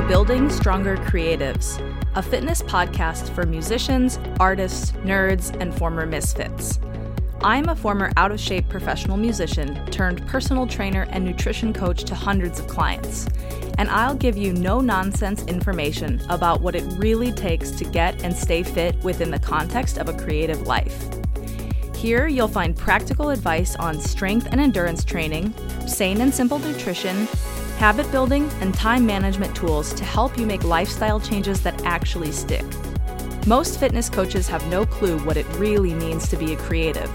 to 0.00 0.08
Building 0.08 0.48
Stronger 0.48 0.96
Creatives, 0.96 1.78
a 2.14 2.22
fitness 2.22 2.62
podcast 2.62 3.28
for 3.34 3.44
musicians, 3.44 4.18
artists, 4.38 4.92
nerds, 5.04 5.54
and 5.60 5.74
former 5.74 6.06
misfits. 6.06 6.80
I'm 7.42 7.68
a 7.68 7.76
former 7.76 8.10
out 8.16 8.32
of 8.32 8.40
shape 8.40 8.66
professional 8.70 9.18
musician 9.18 9.84
turned 9.90 10.26
personal 10.26 10.66
trainer 10.66 11.06
and 11.10 11.22
nutrition 11.22 11.74
coach 11.74 12.04
to 12.04 12.14
hundreds 12.14 12.58
of 12.58 12.66
clients, 12.66 13.26
and 13.76 13.90
I'll 13.90 14.14
give 14.14 14.38
you 14.38 14.54
no 14.54 14.80
nonsense 14.80 15.44
information 15.44 16.22
about 16.30 16.62
what 16.62 16.74
it 16.74 16.84
really 16.96 17.30
takes 17.32 17.70
to 17.72 17.84
get 17.84 18.24
and 18.24 18.34
stay 18.34 18.62
fit 18.62 18.96
within 19.04 19.30
the 19.30 19.38
context 19.38 19.98
of 19.98 20.08
a 20.08 20.16
creative 20.16 20.62
life. 20.62 21.10
Here, 21.94 22.26
you'll 22.26 22.48
find 22.48 22.74
practical 22.74 23.28
advice 23.28 23.76
on 23.76 24.00
strength 24.00 24.48
and 24.50 24.62
endurance 24.62 25.04
training, 25.04 25.52
sane 25.86 26.22
and 26.22 26.32
simple 26.32 26.58
nutrition, 26.58 27.28
habit 27.80 28.10
building, 28.12 28.46
and 28.60 28.74
time 28.74 29.06
management 29.06 29.56
tools 29.56 29.94
to 29.94 30.04
help 30.04 30.36
you 30.36 30.44
make 30.44 30.62
lifestyle 30.64 31.18
changes 31.18 31.62
that 31.62 31.82
actually 31.86 32.30
stick. 32.30 32.66
Most 33.46 33.80
fitness 33.80 34.10
coaches 34.10 34.46
have 34.48 34.64
no 34.68 34.84
clue 34.84 35.18
what 35.20 35.38
it 35.38 35.46
really 35.56 35.94
means 35.94 36.28
to 36.28 36.36
be 36.36 36.52
a 36.52 36.56
creative, 36.58 37.08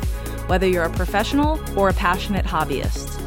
whether 0.49 0.67
you're 0.67 0.85
a 0.85 0.89
professional 0.89 1.59
or 1.77 1.89
a 1.89 1.93
passionate 1.93 2.45
hobbyist. 2.45 3.21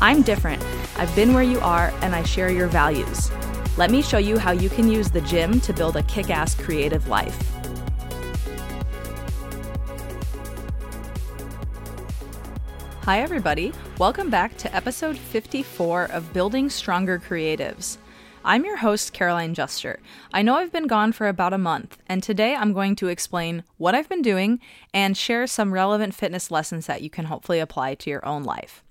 I'm 0.00 0.22
different. 0.22 0.62
I've 0.96 1.14
been 1.16 1.34
where 1.34 1.42
you 1.42 1.58
are, 1.58 1.92
and 2.00 2.14
I 2.14 2.22
share 2.22 2.52
your 2.52 2.68
values. 2.68 3.32
Let 3.76 3.90
me 3.90 4.00
show 4.00 4.18
you 4.18 4.38
how 4.38 4.52
you 4.52 4.68
can 4.68 4.88
use 4.88 5.10
the 5.10 5.20
gym 5.22 5.60
to 5.62 5.72
build 5.72 5.96
a 5.96 6.04
kick 6.04 6.30
ass 6.30 6.54
creative 6.54 7.08
life. 7.08 7.57
Hi, 13.08 13.22
everybody. 13.22 13.72
Welcome 13.96 14.28
back 14.28 14.58
to 14.58 14.76
episode 14.76 15.16
54 15.16 16.10
of 16.12 16.34
Building 16.34 16.68
Stronger 16.68 17.18
Creatives. 17.18 17.96
I'm 18.44 18.66
your 18.66 18.76
host, 18.76 19.14
Caroline 19.14 19.54
Juster. 19.54 20.00
I 20.34 20.42
know 20.42 20.56
I've 20.56 20.72
been 20.72 20.86
gone 20.86 21.12
for 21.12 21.26
about 21.26 21.54
a 21.54 21.56
month, 21.56 21.96
and 22.06 22.22
today 22.22 22.54
I'm 22.54 22.74
going 22.74 22.96
to 22.96 23.08
explain 23.08 23.64
what 23.78 23.94
I've 23.94 24.10
been 24.10 24.20
doing 24.20 24.60
and 24.92 25.16
share 25.16 25.46
some 25.46 25.72
relevant 25.72 26.14
fitness 26.14 26.50
lessons 26.50 26.84
that 26.84 27.00
you 27.00 27.08
can 27.08 27.24
hopefully 27.24 27.60
apply 27.60 27.94
to 27.94 28.10
your 28.10 28.22
own 28.26 28.44
life. 28.44 28.84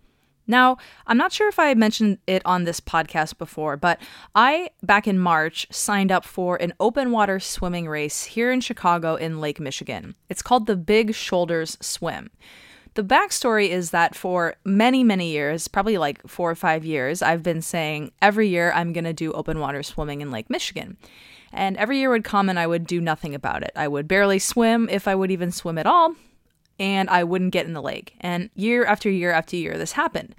Now, 0.48 0.78
I'm 1.06 1.18
not 1.18 1.32
sure 1.32 1.48
if 1.48 1.60
I 1.60 1.72
mentioned 1.76 2.18
it 2.26 2.42
on 2.44 2.64
this 2.64 2.80
podcast 2.80 3.38
before, 3.38 3.78
but 3.78 4.02
I, 4.34 4.72
back 4.82 5.08
in 5.08 5.20
March, 5.20 5.68
signed 5.70 6.12
up 6.12 6.26
for 6.26 6.56
an 6.56 6.74
open 6.80 7.12
water 7.12 7.40
swimming 7.40 7.88
race 7.88 8.24
here 8.24 8.52
in 8.52 8.62
Chicago 8.62 9.14
in 9.14 9.40
Lake 9.40 9.60
Michigan. 9.60 10.16
It's 10.28 10.42
called 10.42 10.66
the 10.66 10.76
Big 10.76 11.14
Shoulders 11.14 11.78
Swim. 11.82 12.32
The 12.98 13.04
backstory 13.04 13.70
is 13.70 13.92
that 13.92 14.16
for 14.16 14.56
many, 14.66 15.04
many 15.04 15.30
years, 15.30 15.68
probably 15.68 16.00
like 16.00 16.28
four 16.28 16.50
or 16.50 16.56
five 16.56 16.84
years, 16.84 17.22
I've 17.22 17.44
been 17.44 17.62
saying 17.62 18.12
every 18.24 18.48
year 18.48 18.72
I'm 18.72 18.92
going 18.92 19.04
to 19.04 19.14
do 19.14 19.32
open 19.34 19.60
water 19.60 19.84
swimming 19.84 20.22
in 20.22 20.32
Lake 20.32 20.50
Michigan. 20.50 20.98
And 21.54 21.78
every 21.78 22.00
year 22.00 22.10
would 22.10 22.24
come 22.24 22.50
and 22.50 22.58
I 22.58 22.66
would 22.66 22.88
do 22.88 23.00
nothing 23.00 23.36
about 23.36 23.62
it. 23.62 23.72
I 23.76 23.88
would 23.88 24.08
barely 24.08 24.40
swim, 24.40 24.90
if 24.90 25.08
I 25.08 25.14
would 25.14 25.30
even 25.30 25.52
swim 25.52 25.78
at 25.78 25.86
all, 25.86 26.16
and 26.80 27.08
I 27.12 27.24
wouldn't 27.24 27.54
get 27.54 27.68
in 27.68 27.74
the 27.74 27.84
lake. 27.84 28.16
And 28.20 28.50
year 28.56 28.84
after 28.84 29.12
year 29.12 29.32
after 29.32 29.56
year, 29.56 29.78
this 29.78 29.92
happened. 29.92 30.34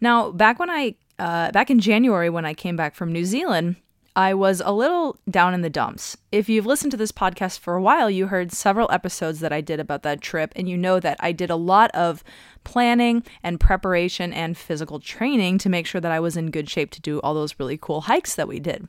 Now, 0.00 0.32
back 0.32 0.58
when 0.58 0.70
I, 0.70 0.96
uh, 1.20 1.52
back 1.52 1.70
in 1.70 1.78
January 1.78 2.30
when 2.30 2.44
I 2.44 2.52
came 2.52 2.74
back 2.74 2.96
from 2.96 3.12
New 3.12 3.24
Zealand, 3.24 3.76
I 4.14 4.34
was 4.34 4.60
a 4.62 4.72
little 4.72 5.16
down 5.30 5.54
in 5.54 5.62
the 5.62 5.70
dumps. 5.70 6.18
If 6.30 6.46
you've 6.50 6.66
listened 6.66 6.90
to 6.90 6.98
this 6.98 7.12
podcast 7.12 7.58
for 7.58 7.74
a 7.74 7.82
while, 7.82 8.10
you 8.10 8.26
heard 8.26 8.52
several 8.52 8.90
episodes 8.90 9.40
that 9.40 9.54
I 9.54 9.62
did 9.62 9.80
about 9.80 10.02
that 10.02 10.20
trip, 10.20 10.52
and 10.54 10.68
you 10.68 10.76
know 10.76 11.00
that 11.00 11.16
I 11.20 11.32
did 11.32 11.48
a 11.48 11.56
lot 11.56 11.90
of 11.92 12.22
planning 12.62 13.24
and 13.42 13.58
preparation 13.58 14.30
and 14.34 14.56
physical 14.56 15.00
training 15.00 15.56
to 15.58 15.70
make 15.70 15.86
sure 15.86 16.00
that 16.00 16.12
I 16.12 16.20
was 16.20 16.36
in 16.36 16.50
good 16.50 16.68
shape 16.68 16.90
to 16.90 17.00
do 17.00 17.20
all 17.20 17.32
those 17.32 17.58
really 17.58 17.78
cool 17.78 18.02
hikes 18.02 18.34
that 18.34 18.48
we 18.48 18.60
did. 18.60 18.86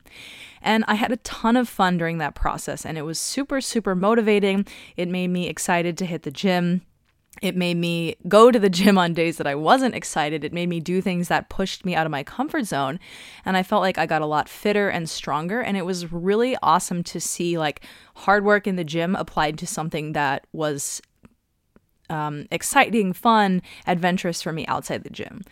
And 0.60 0.84
I 0.88 0.94
had 0.94 1.10
a 1.10 1.16
ton 1.18 1.56
of 1.56 1.70
fun 1.70 1.96
during 1.96 2.18
that 2.18 2.34
process, 2.34 2.84
and 2.84 2.98
it 2.98 3.02
was 3.02 3.18
super, 3.18 3.62
super 3.62 3.94
motivating. 3.94 4.66
It 4.94 5.08
made 5.08 5.28
me 5.28 5.48
excited 5.48 5.96
to 5.98 6.06
hit 6.06 6.24
the 6.24 6.30
gym 6.30 6.82
it 7.44 7.54
made 7.54 7.76
me 7.76 8.16
go 8.26 8.50
to 8.50 8.58
the 8.58 8.70
gym 8.78 8.96
on 8.96 9.12
days 9.12 9.36
that 9.36 9.46
I 9.46 9.54
wasn't 9.54 9.94
excited. 9.94 10.44
It 10.44 10.52
made 10.52 10.68
me 10.68 10.80
do 10.80 11.00
things 11.00 11.28
that 11.28 11.50
pushed 11.50 11.84
me 11.84 11.94
out 11.94 12.06
of 12.06 12.10
my 12.10 12.22
comfort 12.22 12.64
zone. 12.64 12.98
And 13.44 13.56
I 13.56 13.62
felt 13.62 13.82
like 13.82 13.98
I 13.98 14.06
got 14.06 14.22
a 14.22 14.26
lot 14.26 14.48
fitter 14.48 14.88
and 14.88 15.08
stronger. 15.08 15.60
And 15.60 15.76
it 15.76 15.84
was 15.84 16.10
really 16.10 16.56
awesome 16.62 17.02
to 17.04 17.20
see 17.20 17.58
like 17.58 17.84
hard 18.16 18.44
work 18.44 18.66
in 18.66 18.76
the 18.76 18.84
gym 18.84 19.14
applied 19.14 19.58
to 19.58 19.66
something 19.66 20.12
that 20.12 20.46
was 20.52 21.02
um, 22.08 22.46
exciting, 22.50 23.12
fun, 23.12 23.62
adventurous 23.86 24.42
for 24.42 24.52
me 24.52 24.66
outside 24.66 25.04
the 25.04 25.10
gym. 25.10 25.42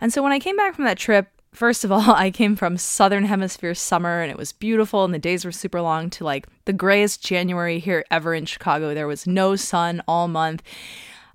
And 0.00 0.12
so 0.12 0.22
when 0.22 0.32
I 0.32 0.38
came 0.38 0.56
back 0.56 0.74
from 0.74 0.84
that 0.84 0.98
trip, 0.98 1.28
First 1.52 1.82
of 1.82 1.90
all, 1.92 2.12
I 2.12 2.30
came 2.30 2.56
from 2.56 2.76
southern 2.76 3.24
hemisphere 3.24 3.74
summer 3.74 4.20
and 4.20 4.30
it 4.30 4.36
was 4.36 4.52
beautiful 4.52 5.04
and 5.04 5.14
the 5.14 5.18
days 5.18 5.44
were 5.44 5.52
super 5.52 5.80
long 5.80 6.10
to 6.10 6.24
like 6.24 6.46
the 6.66 6.72
grayest 6.72 7.24
January 7.24 7.78
here 7.78 8.04
ever 8.10 8.34
in 8.34 8.44
Chicago. 8.44 8.94
There 8.94 9.06
was 9.06 9.26
no 9.26 9.56
sun 9.56 10.02
all 10.06 10.28
month. 10.28 10.62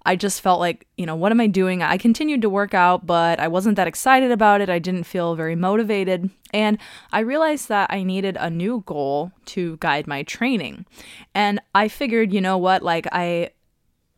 I 0.06 0.16
just 0.18 0.42
felt 0.42 0.60
like, 0.60 0.86
you 0.98 1.06
know, 1.06 1.16
what 1.16 1.32
am 1.32 1.40
I 1.40 1.48
doing? 1.48 1.82
I 1.82 1.98
continued 1.98 2.42
to 2.42 2.50
work 2.50 2.74
out, 2.74 3.06
but 3.06 3.40
I 3.40 3.48
wasn't 3.48 3.78
that 3.78 3.88
excited 3.88 4.32
about 4.32 4.60
it. 4.60 4.70
I 4.70 4.80
didn't 4.80 5.06
feel 5.06 5.36
very 5.36 5.56
motivated. 5.56 6.30
And 6.54 6.78
I 7.14 7.20
realized 7.20 7.70
that 7.70 7.92
I 7.92 8.04
needed 8.04 8.38
a 8.40 8.50
new 8.50 8.84
goal 8.86 9.32
to 9.46 9.78
guide 9.78 10.06
my 10.06 10.24
training. 10.24 10.86
And 11.34 11.62
I 11.74 11.88
figured, 11.88 12.34
you 12.34 12.42
know 12.42 12.58
what, 12.58 12.84
like 12.84 13.08
I 13.14 13.52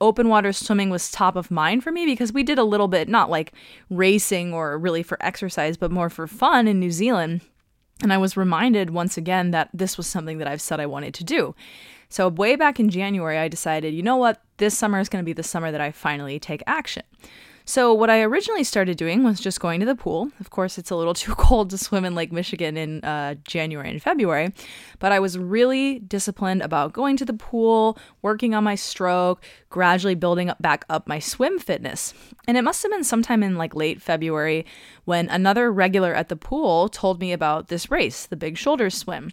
open 0.01 0.27
water 0.27 0.51
swimming 0.51 0.89
was 0.89 1.11
top 1.11 1.35
of 1.35 1.51
mind 1.51 1.83
for 1.83 1.91
me 1.91 2.05
because 2.05 2.33
we 2.33 2.43
did 2.43 2.57
a 2.57 2.63
little 2.63 2.87
bit, 2.87 3.07
not 3.07 3.29
like 3.29 3.53
racing 3.89 4.53
or 4.53 4.77
really 4.77 5.03
for 5.03 5.17
exercise, 5.21 5.77
but 5.77 5.91
more 5.91 6.09
for 6.09 6.27
fun 6.27 6.67
in 6.67 6.79
New 6.79 6.91
Zealand. 6.91 7.41
And 8.01 8.11
I 8.11 8.17
was 8.17 8.35
reminded 8.35 8.89
once 8.89 9.17
again 9.17 9.51
that 9.51 9.69
this 9.73 9.97
was 9.97 10.07
something 10.07 10.39
that 10.39 10.47
I've 10.47 10.61
said 10.61 10.79
I 10.79 10.85
wanted 10.85 11.13
to 11.13 11.23
do. 11.23 11.55
So, 12.09 12.27
way 12.27 12.55
back 12.55 12.79
in 12.79 12.89
January, 12.89 13.37
I 13.37 13.47
decided, 13.47 13.93
you 13.93 14.03
know 14.03 14.17
what, 14.17 14.41
this 14.57 14.77
summer 14.77 14.99
is 14.99 15.09
going 15.09 15.23
to 15.23 15.25
be 15.25 15.33
the 15.33 15.43
summer 15.43 15.71
that 15.71 15.81
I 15.81 15.91
finally 15.91 16.39
take 16.39 16.63
action. 16.67 17.03
So, 17.67 17.91
what 17.95 18.11
I 18.11 18.21
originally 18.21 18.63
started 18.63 18.95
doing 18.95 19.23
was 19.23 19.39
just 19.39 19.59
going 19.59 19.79
to 19.79 19.87
the 19.87 19.95
pool. 19.95 20.29
Of 20.39 20.51
course, 20.51 20.77
it's 20.77 20.91
a 20.91 20.95
little 20.95 21.13
too 21.25 21.33
cold 21.33 21.71
to 21.71 21.79
swim 21.79 22.05
in 22.05 22.13
Lake 22.13 22.31
Michigan 22.31 22.77
in 22.77 23.03
uh, 23.03 23.35
January 23.47 23.89
and 23.89 24.01
February, 24.01 24.53
but 24.99 25.11
I 25.11 25.19
was 25.19 25.37
really 25.37 25.97
disciplined 25.99 26.61
about 26.61 26.93
going 26.93 27.17
to 27.17 27.25
the 27.25 27.33
pool, 27.33 27.97
working 28.21 28.53
on 28.53 28.63
my 28.63 28.75
stroke, 28.75 29.43
gradually 29.69 30.13
building 30.13 30.49
up 30.49 30.61
back 30.61 30.85
up 30.89 31.07
my 31.07 31.17
swim 31.17 31.57
fitness. 31.57 32.13
And 32.47 32.55
it 32.55 32.63
must 32.63 32.83
have 32.83 32.91
been 32.91 33.03
sometime 33.03 33.41
in 33.41 33.57
like 33.57 33.73
late 33.73 33.99
February 33.99 34.65
when 35.05 35.27
another 35.29 35.71
regular 35.71 36.13
at 36.13 36.29
the 36.29 36.35
pool 36.35 36.87
told 36.87 37.19
me 37.19 37.33
about 37.33 37.67
this 37.69 37.89
race, 37.89 38.27
the 38.27 38.35
Big 38.35 38.57
Shoulders 38.57 38.95
Swim. 38.95 39.31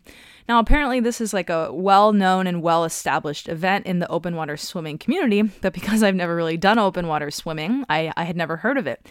Now, 0.49 0.59
apparently, 0.59 1.01
this 1.01 1.21
is 1.21 1.33
like 1.33 1.49
a 1.49 1.73
well 1.73 2.13
known 2.13 2.47
and 2.47 2.63
well 2.63 2.85
established 2.85 3.49
event 3.49 3.87
in 3.87 4.01
the 4.01 4.09
open 4.09 4.35
water 4.35 4.57
swimming 4.57 4.99
community, 4.99 5.43
but 5.43 5.73
because 5.73 6.03
I've 6.03 6.15
never 6.15 6.35
really 6.35 6.57
done 6.57 6.79
open 6.79 7.07
water 7.07 7.31
swimming, 7.31 7.85
I, 7.89 8.13
I 8.17 8.22
had 8.25 8.37
never 8.37 8.59
heard 8.59 8.79
of 8.79 8.87
it. 8.87 9.09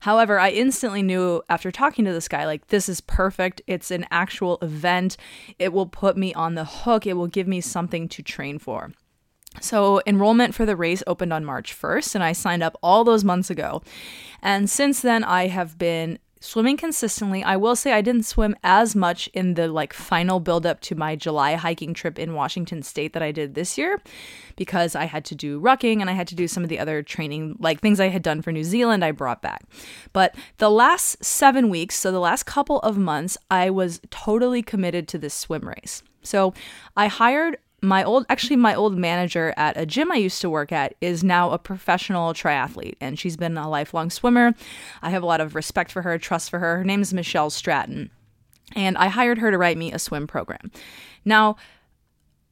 However, 0.00 0.38
I 0.38 0.50
instantly 0.50 1.02
knew 1.02 1.42
after 1.48 1.70
talking 1.70 2.04
to 2.04 2.12
this 2.12 2.28
guy, 2.28 2.44
like, 2.46 2.68
this 2.68 2.88
is 2.88 3.00
perfect. 3.00 3.62
It's 3.66 3.90
an 3.90 4.06
actual 4.10 4.58
event. 4.60 5.16
It 5.58 5.72
will 5.72 5.86
put 5.86 6.16
me 6.16 6.34
on 6.34 6.54
the 6.54 6.64
hook, 6.64 7.06
it 7.06 7.14
will 7.14 7.26
give 7.26 7.48
me 7.48 7.60
something 7.60 8.08
to 8.08 8.22
train 8.22 8.58
for. 8.58 8.92
So, 9.60 10.02
enrollment 10.04 10.54
for 10.54 10.66
the 10.66 10.76
race 10.76 11.02
opened 11.06 11.32
on 11.32 11.44
March 11.44 11.78
1st, 11.80 12.16
and 12.16 12.24
I 12.24 12.32
signed 12.32 12.62
up 12.62 12.76
all 12.82 13.04
those 13.04 13.22
months 13.22 13.50
ago. 13.50 13.82
And 14.42 14.68
since 14.68 15.00
then, 15.00 15.22
I 15.22 15.46
have 15.46 15.78
been 15.78 16.18
swimming 16.44 16.76
consistently. 16.76 17.42
I 17.42 17.56
will 17.56 17.74
say 17.74 17.92
I 17.92 18.02
didn't 18.02 18.26
swim 18.26 18.54
as 18.62 18.94
much 18.94 19.28
in 19.28 19.54
the 19.54 19.68
like 19.68 19.92
final 19.92 20.40
build 20.40 20.66
up 20.66 20.80
to 20.82 20.94
my 20.94 21.16
July 21.16 21.54
hiking 21.54 21.94
trip 21.94 22.18
in 22.18 22.34
Washington 22.34 22.82
state 22.82 23.14
that 23.14 23.22
I 23.22 23.32
did 23.32 23.54
this 23.54 23.78
year 23.78 24.00
because 24.56 24.94
I 24.94 25.06
had 25.06 25.24
to 25.26 25.34
do 25.34 25.60
rucking 25.60 26.00
and 26.00 26.10
I 26.10 26.12
had 26.12 26.28
to 26.28 26.34
do 26.34 26.46
some 26.46 26.62
of 26.62 26.68
the 26.68 26.78
other 26.78 27.02
training 27.02 27.56
like 27.58 27.80
things 27.80 27.98
I 27.98 28.08
had 28.08 28.22
done 28.22 28.42
for 28.42 28.52
New 28.52 28.64
Zealand 28.64 29.04
I 29.04 29.10
brought 29.10 29.42
back. 29.42 29.64
But 30.12 30.36
the 30.58 30.70
last 30.70 31.24
7 31.24 31.68
weeks, 31.68 31.96
so 31.96 32.12
the 32.12 32.20
last 32.20 32.44
couple 32.44 32.78
of 32.80 32.98
months, 32.98 33.38
I 33.50 33.70
was 33.70 34.00
totally 34.10 34.62
committed 34.62 35.08
to 35.08 35.18
this 35.18 35.34
swim 35.34 35.66
race. 35.66 36.02
So 36.22 36.54
I 36.96 37.08
hired 37.08 37.58
my 37.84 38.02
old 38.02 38.26
actually 38.28 38.56
my 38.56 38.74
old 38.74 38.96
manager 38.96 39.54
at 39.56 39.76
a 39.76 39.86
gym 39.86 40.10
I 40.10 40.16
used 40.16 40.40
to 40.40 40.50
work 40.50 40.72
at 40.72 40.94
is 41.00 41.22
now 41.22 41.50
a 41.50 41.58
professional 41.58 42.32
triathlete 42.32 42.96
and 43.00 43.18
she's 43.18 43.36
been 43.36 43.56
a 43.56 43.68
lifelong 43.68 44.10
swimmer. 44.10 44.52
I 45.02 45.10
have 45.10 45.22
a 45.22 45.26
lot 45.26 45.40
of 45.40 45.54
respect 45.54 45.92
for 45.92 46.02
her, 46.02 46.18
trust 46.18 46.50
for 46.50 46.58
her. 46.58 46.78
Her 46.78 46.84
name 46.84 47.02
is 47.02 47.14
Michelle 47.14 47.50
Stratton. 47.50 48.10
And 48.74 48.96
I 48.96 49.08
hired 49.08 49.38
her 49.38 49.50
to 49.50 49.58
write 49.58 49.76
me 49.76 49.92
a 49.92 49.98
swim 49.98 50.26
program. 50.26 50.70
Now, 51.24 51.56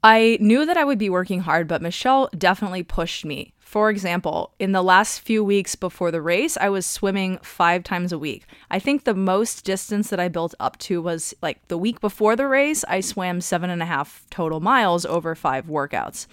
I 0.04 0.38
knew 0.40 0.66
that 0.66 0.76
I 0.76 0.84
would 0.84 0.98
be 0.98 1.10
working 1.10 1.40
hard, 1.40 1.68
but 1.68 1.82
Michelle 1.82 2.28
definitely 2.36 2.82
pushed 2.82 3.24
me 3.24 3.54
for 3.72 3.88
example, 3.88 4.52
in 4.58 4.72
the 4.72 4.82
last 4.82 5.20
few 5.20 5.42
weeks 5.42 5.76
before 5.76 6.10
the 6.10 6.20
race, 6.20 6.58
I 6.60 6.68
was 6.68 6.84
swimming 6.84 7.38
five 7.38 7.82
times 7.82 8.12
a 8.12 8.18
week. 8.18 8.44
I 8.70 8.78
think 8.78 9.04
the 9.04 9.14
most 9.14 9.64
distance 9.64 10.10
that 10.10 10.20
I 10.20 10.28
built 10.28 10.54
up 10.60 10.76
to 10.80 11.00
was 11.00 11.32
like 11.40 11.66
the 11.68 11.78
week 11.78 11.98
before 11.98 12.36
the 12.36 12.46
race, 12.46 12.84
I 12.86 13.00
swam 13.00 13.40
seven 13.40 13.70
and 13.70 13.80
a 13.80 13.86
half 13.86 14.26
total 14.28 14.60
miles 14.60 15.06
over 15.06 15.34
five 15.34 15.68
workouts. 15.68 16.26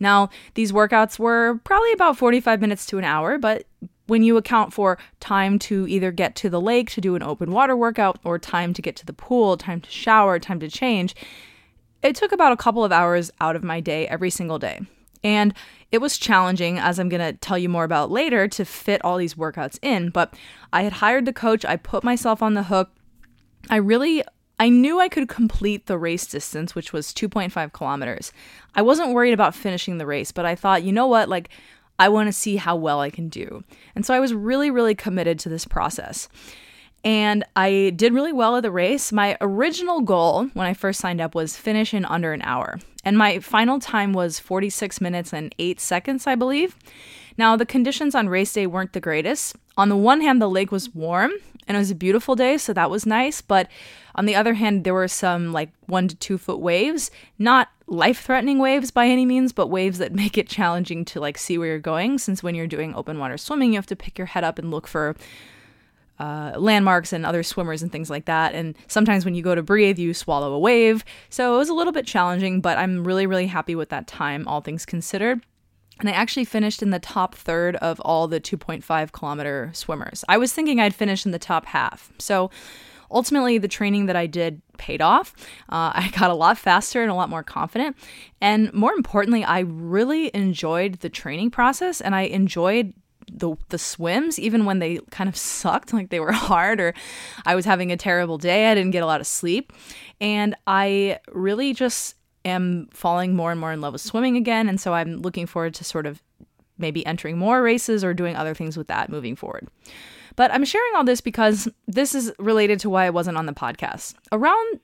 Now, 0.00 0.30
these 0.54 0.72
workouts 0.72 1.18
were 1.18 1.60
probably 1.64 1.92
about 1.92 2.16
45 2.16 2.62
minutes 2.62 2.86
to 2.86 2.96
an 2.96 3.04
hour, 3.04 3.36
but 3.36 3.64
when 4.06 4.22
you 4.22 4.38
account 4.38 4.72
for 4.72 4.96
time 5.20 5.58
to 5.58 5.86
either 5.86 6.10
get 6.10 6.34
to 6.36 6.48
the 6.48 6.62
lake 6.62 6.88
to 6.92 7.02
do 7.02 7.14
an 7.14 7.22
open 7.22 7.52
water 7.52 7.76
workout 7.76 8.18
or 8.24 8.38
time 8.38 8.72
to 8.72 8.80
get 8.80 8.96
to 8.96 9.04
the 9.04 9.12
pool, 9.12 9.58
time 9.58 9.82
to 9.82 9.90
shower, 9.90 10.38
time 10.38 10.60
to 10.60 10.68
change, 10.70 11.14
it 12.02 12.16
took 12.16 12.32
about 12.32 12.52
a 12.52 12.56
couple 12.56 12.84
of 12.84 12.92
hours 12.92 13.30
out 13.40 13.56
of 13.56 13.64
my 13.64 13.80
day 13.80 14.06
every 14.08 14.30
single 14.30 14.58
day. 14.58 14.80
And 15.22 15.52
it 15.92 15.98
was 15.98 16.16
challenging, 16.16 16.78
as 16.78 16.98
I'm 16.98 17.08
going 17.08 17.20
to 17.20 17.38
tell 17.38 17.58
you 17.58 17.68
more 17.68 17.84
about 17.84 18.10
later, 18.10 18.48
to 18.48 18.64
fit 18.64 19.04
all 19.04 19.18
these 19.18 19.34
workouts 19.34 19.78
in. 19.82 20.10
But 20.10 20.34
I 20.72 20.82
had 20.82 20.94
hired 20.94 21.26
the 21.26 21.32
coach, 21.32 21.64
I 21.64 21.76
put 21.76 22.04
myself 22.04 22.42
on 22.42 22.54
the 22.54 22.64
hook. 22.64 22.90
I 23.68 23.76
really 23.76 24.22
I 24.60 24.68
knew 24.68 25.00
I 25.00 25.08
could 25.08 25.26
complete 25.26 25.86
the 25.86 25.96
race 25.96 26.26
distance, 26.26 26.74
which 26.74 26.92
was 26.92 27.14
2.5 27.14 27.72
kilometers. 27.72 28.30
I 28.74 28.82
wasn't 28.82 29.14
worried 29.14 29.32
about 29.32 29.54
finishing 29.54 29.96
the 29.96 30.04
race, 30.04 30.32
but 30.32 30.44
I 30.44 30.54
thought, 30.54 30.82
you 30.82 30.92
know 30.92 31.06
what, 31.06 31.30
like, 31.30 31.48
I 31.98 32.10
want 32.10 32.28
to 32.28 32.32
see 32.32 32.56
how 32.56 32.76
well 32.76 33.00
I 33.00 33.08
can 33.08 33.30
do. 33.30 33.64
And 33.94 34.04
so 34.04 34.12
I 34.12 34.20
was 34.20 34.34
really, 34.34 34.70
really 34.70 34.94
committed 34.94 35.38
to 35.40 35.48
this 35.48 35.64
process. 35.64 36.28
And 37.04 37.44
I 37.56 37.92
did 37.96 38.12
really 38.12 38.32
well 38.32 38.56
at 38.56 38.62
the 38.62 38.70
race. 38.70 39.10
My 39.10 39.36
original 39.40 40.00
goal 40.00 40.46
when 40.52 40.66
I 40.66 40.74
first 40.74 41.00
signed 41.00 41.20
up 41.20 41.34
was 41.34 41.56
finish 41.56 41.94
in 41.94 42.04
under 42.04 42.32
an 42.32 42.42
hour. 42.42 42.78
And 43.04 43.16
my 43.16 43.38
final 43.38 43.78
time 43.78 44.12
was 44.12 44.38
46 44.38 45.00
minutes 45.00 45.32
and 45.32 45.54
8 45.58 45.80
seconds, 45.80 46.26
I 46.26 46.34
believe. 46.34 46.76
Now, 47.38 47.56
the 47.56 47.64
conditions 47.64 48.14
on 48.14 48.28
race 48.28 48.52
day 48.52 48.66
weren't 48.66 48.92
the 48.92 49.00
greatest. 49.00 49.56
On 49.78 49.88
the 49.88 49.96
one 49.96 50.20
hand, 50.20 50.42
the 50.42 50.48
lake 50.48 50.70
was 50.70 50.94
warm 50.94 51.32
and 51.66 51.76
it 51.76 51.78
was 51.78 51.90
a 51.90 51.94
beautiful 51.94 52.34
day, 52.34 52.58
so 52.58 52.72
that 52.72 52.90
was 52.90 53.06
nice. 53.06 53.40
But 53.40 53.68
on 54.14 54.26
the 54.26 54.34
other 54.34 54.54
hand, 54.54 54.84
there 54.84 54.92
were 54.92 55.08
some 55.08 55.52
like 55.52 55.70
one 55.86 56.08
to 56.08 56.16
two 56.16 56.36
foot 56.36 56.58
waves, 56.58 57.10
not 57.38 57.68
life 57.86 58.20
threatening 58.22 58.58
waves 58.58 58.90
by 58.90 59.06
any 59.06 59.24
means, 59.24 59.52
but 59.52 59.68
waves 59.68 59.98
that 59.98 60.12
make 60.14 60.36
it 60.36 60.48
challenging 60.48 61.04
to 61.06 61.20
like 61.20 61.38
see 61.38 61.56
where 61.56 61.68
you're 61.68 61.78
going. 61.78 62.18
Since 62.18 62.42
when 62.42 62.54
you're 62.54 62.66
doing 62.66 62.94
open 62.94 63.18
water 63.18 63.38
swimming, 63.38 63.72
you 63.72 63.78
have 63.78 63.86
to 63.86 63.96
pick 63.96 64.18
your 64.18 64.26
head 64.26 64.44
up 64.44 64.58
and 64.58 64.70
look 64.70 64.86
for 64.86 65.16
uh, 66.20 66.52
landmarks 66.58 67.14
and 67.14 67.24
other 67.24 67.42
swimmers 67.42 67.82
and 67.82 67.90
things 67.90 68.10
like 68.10 68.26
that. 68.26 68.54
And 68.54 68.76
sometimes 68.88 69.24
when 69.24 69.34
you 69.34 69.42
go 69.42 69.54
to 69.54 69.62
breathe, 69.62 69.98
you 69.98 70.12
swallow 70.12 70.52
a 70.52 70.58
wave. 70.58 71.02
So 71.30 71.54
it 71.54 71.58
was 71.58 71.70
a 71.70 71.74
little 71.74 71.94
bit 71.94 72.06
challenging, 72.06 72.60
but 72.60 72.76
I'm 72.76 73.04
really, 73.04 73.26
really 73.26 73.46
happy 73.46 73.74
with 73.74 73.88
that 73.88 74.06
time, 74.06 74.46
all 74.46 74.60
things 74.60 74.84
considered. 74.84 75.40
And 75.98 76.08
I 76.08 76.12
actually 76.12 76.44
finished 76.44 76.82
in 76.82 76.90
the 76.90 76.98
top 76.98 77.34
third 77.34 77.76
of 77.76 78.00
all 78.00 78.28
the 78.28 78.40
2.5 78.40 79.12
kilometer 79.12 79.70
swimmers. 79.72 80.22
I 80.28 80.36
was 80.36 80.52
thinking 80.52 80.78
I'd 80.78 80.94
finish 80.94 81.24
in 81.24 81.32
the 81.32 81.38
top 81.38 81.64
half. 81.64 82.12
So 82.18 82.50
ultimately, 83.10 83.56
the 83.56 83.68
training 83.68 84.06
that 84.06 84.16
I 84.16 84.26
did 84.26 84.60
paid 84.76 85.00
off. 85.00 85.34
Uh, 85.70 85.92
I 85.94 86.10
got 86.18 86.30
a 86.30 86.34
lot 86.34 86.58
faster 86.58 87.02
and 87.02 87.10
a 87.10 87.14
lot 87.14 87.30
more 87.30 87.42
confident. 87.42 87.96
And 88.42 88.72
more 88.74 88.92
importantly, 88.92 89.42
I 89.42 89.60
really 89.60 90.30
enjoyed 90.34 91.00
the 91.00 91.08
training 91.08 91.50
process 91.50 92.00
and 92.00 92.14
I 92.14 92.22
enjoyed 92.22 92.92
the 93.32 93.56
the 93.68 93.78
swims 93.78 94.38
even 94.38 94.64
when 94.64 94.80
they 94.80 94.98
kind 95.10 95.28
of 95.28 95.36
sucked 95.36 95.92
like 95.94 96.10
they 96.10 96.20
were 96.20 96.32
hard 96.32 96.80
or 96.80 96.94
I 97.46 97.54
was 97.54 97.64
having 97.64 97.92
a 97.92 97.96
terrible 97.96 98.38
day 98.38 98.70
I 98.70 98.74
didn't 98.74 98.90
get 98.90 99.02
a 99.02 99.06
lot 99.06 99.20
of 99.20 99.26
sleep 99.26 99.72
and 100.20 100.54
I 100.66 101.18
really 101.32 101.72
just 101.72 102.16
am 102.44 102.88
falling 102.92 103.34
more 103.34 103.50
and 103.50 103.60
more 103.60 103.72
in 103.72 103.80
love 103.80 103.92
with 103.92 104.02
swimming 104.02 104.36
again. 104.36 104.68
And 104.68 104.80
so 104.80 104.94
I'm 104.94 105.16
looking 105.18 105.46
forward 105.46 105.74
to 105.74 105.84
sort 105.84 106.06
of 106.06 106.22
maybe 106.78 107.04
entering 107.04 107.38
more 107.38 107.62
races 107.62 108.02
or 108.02 108.14
doing 108.14 108.36
other 108.36 108.54
things 108.54 108.76
with 108.76 108.88
that 108.88 109.10
moving 109.10 109.36
forward. 109.36 109.68
But 110.36 110.52
I'm 110.52 110.64
sharing 110.64 110.94
all 110.96 111.04
this 111.04 111.20
because 111.20 111.68
this 111.86 112.14
is 112.14 112.32
related 112.38 112.80
to 112.80 112.90
why 112.90 113.04
I 113.04 113.10
wasn't 113.10 113.36
on 113.36 113.46
the 113.46 113.52
podcast. 113.52 114.14
Around 114.32 114.80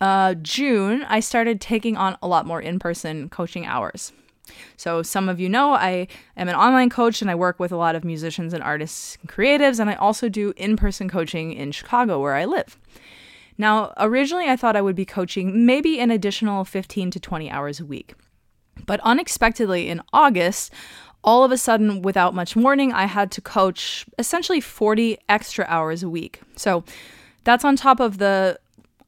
uh, 0.00 0.34
June, 0.34 1.04
I 1.04 1.20
started 1.20 1.60
taking 1.60 1.96
on 1.96 2.18
a 2.22 2.28
lot 2.28 2.46
more 2.46 2.60
in 2.60 2.78
person 2.78 3.28
coaching 3.28 3.66
hours. 3.66 4.12
So, 4.76 5.02
some 5.02 5.28
of 5.28 5.40
you 5.40 5.48
know 5.48 5.72
I 5.72 6.06
am 6.36 6.48
an 6.48 6.54
online 6.54 6.90
coach 6.90 7.20
and 7.22 7.30
I 7.30 7.34
work 7.34 7.58
with 7.60 7.72
a 7.72 7.76
lot 7.76 7.94
of 7.94 8.04
musicians 8.04 8.52
and 8.52 8.62
artists 8.62 9.18
and 9.20 9.30
creatives, 9.30 9.80
and 9.80 9.90
I 9.90 9.94
also 9.94 10.28
do 10.28 10.52
in 10.56 10.76
person 10.76 11.08
coaching 11.08 11.52
in 11.52 11.72
Chicago 11.72 12.20
where 12.20 12.34
I 12.34 12.44
live. 12.44 12.78
Now, 13.58 13.92
originally 13.98 14.46
I 14.48 14.56
thought 14.56 14.76
I 14.76 14.80
would 14.80 14.96
be 14.96 15.04
coaching 15.04 15.66
maybe 15.66 16.00
an 16.00 16.10
additional 16.10 16.64
15 16.64 17.10
to 17.10 17.20
20 17.20 17.50
hours 17.50 17.78
a 17.78 17.84
week. 17.84 18.14
But 18.86 19.00
unexpectedly 19.00 19.88
in 19.88 20.00
August, 20.12 20.72
all 21.22 21.44
of 21.44 21.52
a 21.52 21.58
sudden, 21.58 22.00
without 22.00 22.34
much 22.34 22.56
warning, 22.56 22.92
I 22.92 23.04
had 23.04 23.30
to 23.32 23.42
coach 23.42 24.06
essentially 24.18 24.60
40 24.60 25.18
extra 25.28 25.66
hours 25.68 26.02
a 26.02 26.08
week. 26.08 26.40
So 26.56 26.84
that's 27.44 27.64
on 27.64 27.76
top 27.76 28.00
of 28.00 28.18
the 28.18 28.58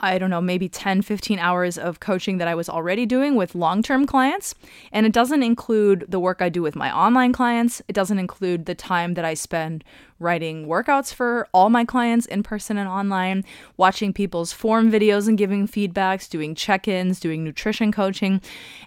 I 0.03 0.19
don't 0.19 0.31
know, 0.31 0.41
maybe 0.41 0.69
10, 0.69 1.03
15 1.03 1.39
hours 1.39 1.79
of 1.79 2.01
coaching 2.01 2.39
that 2.39 2.49
I 2.49 2.57
was 2.57 2.69
already 2.69 3.07
doing 3.07 3.37
with 3.37 3.55
long 3.55 3.83
term 3.83 4.05
clients. 4.05 4.55
And 4.91 5.07
it 5.07 5.13
doesn't 5.13 5.43
include 5.43 6.07
the 6.09 6.19
work 6.19 6.43
I 6.43 6.49
do 6.49 6.61
with 6.61 6.75
my 6.75 6.95
online 6.95 7.33
clients. 7.33 7.81
It 7.87 7.93
doesn't 7.93 8.19
include 8.19 8.67
the 8.67 8.75
time 8.75 9.15
that 9.15 9.25
I 9.25 9.35
spend 9.35 9.85
writing 10.19 10.67
workouts 10.67 11.15
for 11.15 11.49
all 11.55 11.71
my 11.71 11.85
clients 11.85 12.27
in 12.27 12.43
person 12.43 12.77
and 12.77 12.89
online, 12.89 13.45
watching 13.77 14.13
people's 14.13 14.53
form 14.53 14.91
videos 14.91 15.29
and 15.29 15.39
giving 15.39 15.69
feedbacks, 15.69 16.29
doing 16.29 16.55
check 16.55 16.89
ins, 16.89 17.21
doing 17.21 17.45
nutrition 17.45 17.93
coaching, 17.93 18.41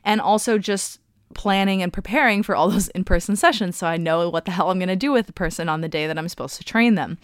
and 0.04 0.20
also 0.20 0.58
just 0.58 1.00
planning 1.34 1.82
and 1.82 1.94
preparing 1.94 2.44
for 2.44 2.56
all 2.56 2.70
those 2.72 2.90
in 2.90 3.04
person 3.04 3.36
sessions 3.36 3.78
so 3.78 3.88
I 3.88 3.98
know 3.98 4.30
what 4.30 4.46
the 4.46 4.52
hell 4.52 4.70
I'm 4.70 4.80
going 4.80 4.90
to 4.90 4.96
do 4.96 5.12
with 5.12 5.28
the 5.28 5.34
person 5.34 5.70
on 5.70 5.82
the 5.82 5.90
day 5.90 6.08
that 6.08 6.18
I'm 6.18 6.30
supposed 6.30 6.58
to 6.58 6.64
train 6.64 6.96
them. 6.96 7.18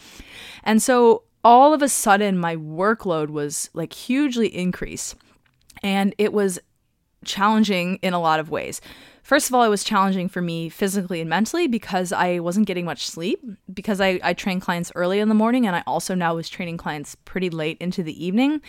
And 0.64 0.82
so 0.82 1.24
all 1.44 1.74
of 1.74 1.82
a 1.82 1.90
sudden 1.90 2.38
my 2.38 2.56
workload 2.56 3.30
was 3.30 3.70
like 3.74 3.94
hugely 3.94 4.48
increased 4.48 5.16
and 5.84 6.14
it 6.18 6.34
was 6.34 6.60
challenging 7.26 7.98
in 8.02 8.14
a 8.14 8.20
lot 8.20 8.40
of 8.40 8.50
ways. 8.50 8.82
First 9.24 9.50
of 9.50 9.56
all, 9.56 9.64
it 9.64 9.70
was 9.70 9.84
challenging 9.84 10.28
for 10.28 10.42
me 10.42 10.68
physically 10.68 11.22
and 11.22 11.30
mentally 11.30 11.68
because 11.68 12.12
I 12.12 12.40
wasn't 12.40 12.66
getting 12.66 12.86
much 12.86 13.08
sleep 13.08 13.40
because 13.72 14.02
I, 14.02 14.20
I 14.24 14.34
train 14.34 14.60
clients 14.60 14.92
early 14.96 15.20
in 15.20 15.30
the 15.30 15.36
morning 15.36 15.68
and 15.68 15.76
I 15.76 15.84
also 15.86 16.16
now 16.16 16.36
was 16.36 16.50
training 16.50 16.78
clients 16.78 17.16
pretty 17.24 17.50
late 17.50 17.78
into 17.80 18.02
the 18.02 18.26
evening. 18.26 18.62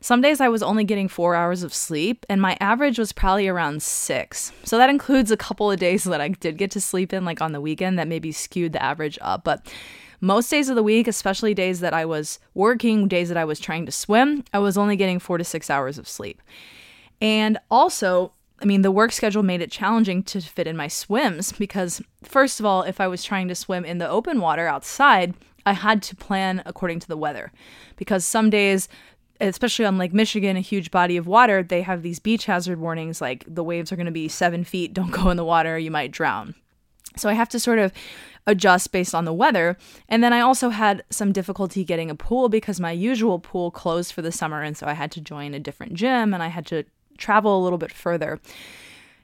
Some 0.00 0.20
days 0.20 0.40
I 0.40 0.48
was 0.48 0.62
only 0.62 0.84
getting 0.84 1.08
four 1.08 1.34
hours 1.34 1.62
of 1.62 1.74
sleep, 1.74 2.24
and 2.28 2.40
my 2.40 2.56
average 2.60 2.98
was 2.98 3.12
probably 3.12 3.48
around 3.48 3.82
six. 3.82 4.52
So 4.62 4.78
that 4.78 4.90
includes 4.90 5.30
a 5.30 5.36
couple 5.36 5.70
of 5.70 5.80
days 5.80 6.04
that 6.04 6.20
I 6.20 6.28
did 6.28 6.58
get 6.58 6.70
to 6.72 6.80
sleep 6.80 7.12
in, 7.12 7.24
like 7.24 7.40
on 7.40 7.52
the 7.52 7.60
weekend, 7.60 7.98
that 7.98 8.06
maybe 8.06 8.30
skewed 8.30 8.72
the 8.72 8.82
average 8.82 9.18
up. 9.20 9.42
But 9.42 9.66
most 10.20 10.50
days 10.50 10.68
of 10.68 10.76
the 10.76 10.82
week, 10.82 11.08
especially 11.08 11.54
days 11.54 11.80
that 11.80 11.94
I 11.94 12.04
was 12.04 12.38
working, 12.54 13.08
days 13.08 13.28
that 13.28 13.36
I 13.36 13.44
was 13.44 13.60
trying 13.60 13.86
to 13.86 13.92
swim, 13.92 14.44
I 14.52 14.58
was 14.58 14.76
only 14.78 14.96
getting 14.96 15.18
four 15.18 15.38
to 15.38 15.44
six 15.44 15.70
hours 15.70 15.98
of 15.98 16.08
sleep. 16.08 16.42
And 17.20 17.58
also, 17.70 18.32
I 18.60 18.64
mean, 18.64 18.82
the 18.82 18.90
work 18.90 19.12
schedule 19.12 19.42
made 19.42 19.60
it 19.60 19.70
challenging 19.70 20.22
to 20.24 20.40
fit 20.40 20.66
in 20.66 20.76
my 20.76 20.88
swims 20.88 21.52
because, 21.52 22.02
first 22.22 22.60
of 22.60 22.66
all, 22.66 22.82
if 22.82 23.00
I 23.00 23.06
was 23.06 23.22
trying 23.22 23.48
to 23.48 23.54
swim 23.54 23.84
in 23.84 23.98
the 23.98 24.08
open 24.08 24.40
water 24.40 24.66
outside, 24.66 25.34
I 25.64 25.72
had 25.72 26.02
to 26.04 26.16
plan 26.16 26.62
according 26.64 27.00
to 27.00 27.08
the 27.08 27.16
weather 27.16 27.52
because 27.96 28.24
some 28.24 28.50
days, 28.50 28.88
especially 29.40 29.84
on 29.84 29.98
Lake 29.98 30.14
Michigan, 30.14 30.56
a 30.56 30.60
huge 30.60 30.90
body 30.90 31.16
of 31.16 31.26
water, 31.26 31.62
they 31.62 31.82
have 31.82 32.02
these 32.02 32.18
beach 32.18 32.46
hazard 32.46 32.78
warnings 32.78 33.20
like 33.20 33.44
the 33.46 33.64
waves 33.64 33.92
are 33.92 33.96
going 33.96 34.06
to 34.06 34.12
be 34.12 34.28
seven 34.28 34.64
feet, 34.64 34.94
don't 34.94 35.10
go 35.10 35.28
in 35.28 35.36
the 35.36 35.44
water, 35.44 35.78
you 35.78 35.90
might 35.90 36.12
drown. 36.12 36.54
So 37.16 37.28
I 37.28 37.32
have 37.32 37.48
to 37.50 37.60
sort 37.60 37.78
of 37.78 37.92
adjust 38.46 38.92
based 38.92 39.14
on 39.14 39.24
the 39.24 39.32
weather. 39.32 39.76
And 40.08 40.22
then 40.22 40.32
I 40.32 40.40
also 40.40 40.70
had 40.70 41.04
some 41.10 41.32
difficulty 41.32 41.84
getting 41.84 42.10
a 42.10 42.14
pool 42.14 42.48
because 42.48 42.80
my 42.80 42.92
usual 42.92 43.38
pool 43.38 43.70
closed 43.70 44.12
for 44.12 44.22
the 44.22 44.32
summer. 44.32 44.62
And 44.62 44.76
so 44.76 44.86
I 44.86 44.92
had 44.92 45.10
to 45.12 45.20
join 45.20 45.54
a 45.54 45.60
different 45.60 45.94
gym 45.94 46.32
and 46.32 46.42
I 46.42 46.48
had 46.48 46.66
to 46.66 46.84
travel 47.18 47.60
a 47.60 47.62
little 47.62 47.78
bit 47.78 47.92
further. 47.92 48.40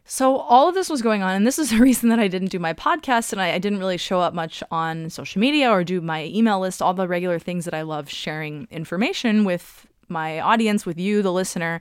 So, 0.05 0.39
all 0.39 0.69
of 0.69 0.75
this 0.75 0.91
was 0.91 1.01
going 1.01 1.23
on, 1.23 1.35
and 1.35 1.47
this 1.47 1.59
is 1.59 1.71
the 1.71 1.79
reason 1.79 2.09
that 2.09 2.19
I 2.19 2.29
didn't 2.29 2.49
do 2.49 2.59
my 2.59 2.73
podcast 2.73 3.33
and 3.33 3.41
I, 3.41 3.53
I, 3.53 3.59
didn't 3.59 3.79
really 3.79 3.97
show 3.97 4.21
up 4.21 4.35
much 4.35 4.63
on 4.71 5.11
social 5.11 5.41
media 5.41 5.71
or 5.71 5.85
do 5.85 6.01
my 6.01 6.25
email 6.25 6.59
list, 6.61 6.83
all 6.83 6.95
the 6.95 7.07
regular 7.07 7.39
things 7.39 7.65
that 7.65 7.75
I 7.75 7.83
love 7.83 8.11
sharing 8.11 8.67
information 8.71 9.45
with 9.45 9.87
my 10.09 10.41
audience, 10.41 10.85
with 10.85 10.99
you, 10.99 11.23
the 11.23 11.33
listener. 11.33 11.81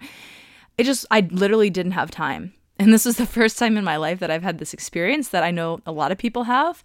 It 0.77 0.83
just, 0.83 1.05
I 1.11 1.27
literally 1.31 1.69
didn't 1.69 1.93
have 1.93 2.11
time. 2.11 2.53
And 2.79 2.93
this 2.93 3.05
is 3.05 3.17
the 3.17 3.25
first 3.37 3.57
time 3.57 3.77
in 3.77 3.83
my 3.83 3.97
life 3.97 4.19
that 4.19 4.31
I've 4.31 4.43
had 4.43 4.59
this 4.59 4.73
experience 4.73 5.29
that 5.29 5.43
I 5.43 5.51
know 5.51 5.79
a 5.85 5.91
lot 5.91 6.11
of 6.11 6.17
people 6.17 6.43
have 6.43 6.83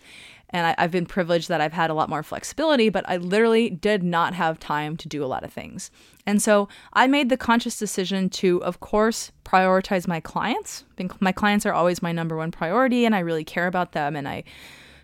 and 0.51 0.67
I, 0.79 0.81
have 0.81 0.91
been 0.91 1.07
privileged 1.07 1.49
that 1.49 1.61
I've 1.61 1.73
had 1.73 1.91
a 1.91 1.95
lot 1.95 2.09
more 2.09 2.23
flexibility, 2.23 2.89
but 2.89 3.09
I 3.09 3.17
literally 3.17 3.71
did 3.71 4.03
not 4.03 4.35
have 4.35 4.61
time 4.61 4.97
to 4.99 5.09
do 5.09 5.25
a 5.25 5.27
lot 5.27 5.45
of 5.45 5.53
things. 5.53 5.91
And 6.25 6.41
so 6.41 6.69
I 6.93 7.07
made 7.07 7.29
the 7.29 7.37
conscious 7.37 7.79
decision 7.79 8.31
to, 8.31 8.63
of 8.63 8.81
course, 8.81 9.33
prioritize 9.45 10.07
my 10.07 10.21
clients. 10.21 10.85
My 11.21 11.33
clients 11.33 11.67
are 11.67 11.73
always 11.73 12.03
my 12.03 12.13
number 12.13 12.37
one 12.37 12.51
priority, 12.51 13.05
and 13.05 13.15
I 13.15 13.21
really 13.21 13.45
care 13.45 13.67
about 13.67 13.93
them, 13.93 14.17
and 14.17 14.29
I 14.29 14.45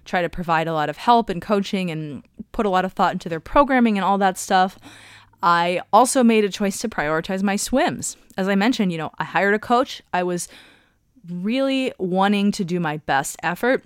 try 0.04 0.22
to 0.22 0.28
provide 0.28 0.66
a 0.66 0.72
lot 0.72 0.88
of 0.88 0.96
help 0.96 1.28
and 1.28 1.40
coaching 1.40 1.90
and 1.90 2.22
put 2.52 2.66
a 2.66 2.70
lot 2.70 2.84
of 2.84 2.92
thought 2.92 3.12
into 3.12 3.28
their 3.28 3.40
programming 3.40 3.96
and 3.96 4.04
all 4.04 4.18
that 4.18 4.38
stuff. 4.38 4.78
I 5.42 5.80
also 5.92 6.22
made 6.22 6.44
a 6.44 6.48
choice 6.48 6.78
to 6.80 6.88
prioritize 6.88 7.42
my 7.42 7.56
swims. 7.56 8.16
As 8.36 8.48
I 8.48 8.54
mentioned, 8.54 8.92
you 8.92 8.98
know, 8.98 9.10
I 9.18 9.24
hired 9.24 9.54
a 9.54 9.58
coach. 9.58 10.02
I 10.12 10.22
was 10.22 10.48
really 11.28 11.92
wanting 11.98 12.52
to 12.52 12.64
do 12.64 12.80
my 12.80 12.98
best 12.98 13.36
effort 13.42 13.84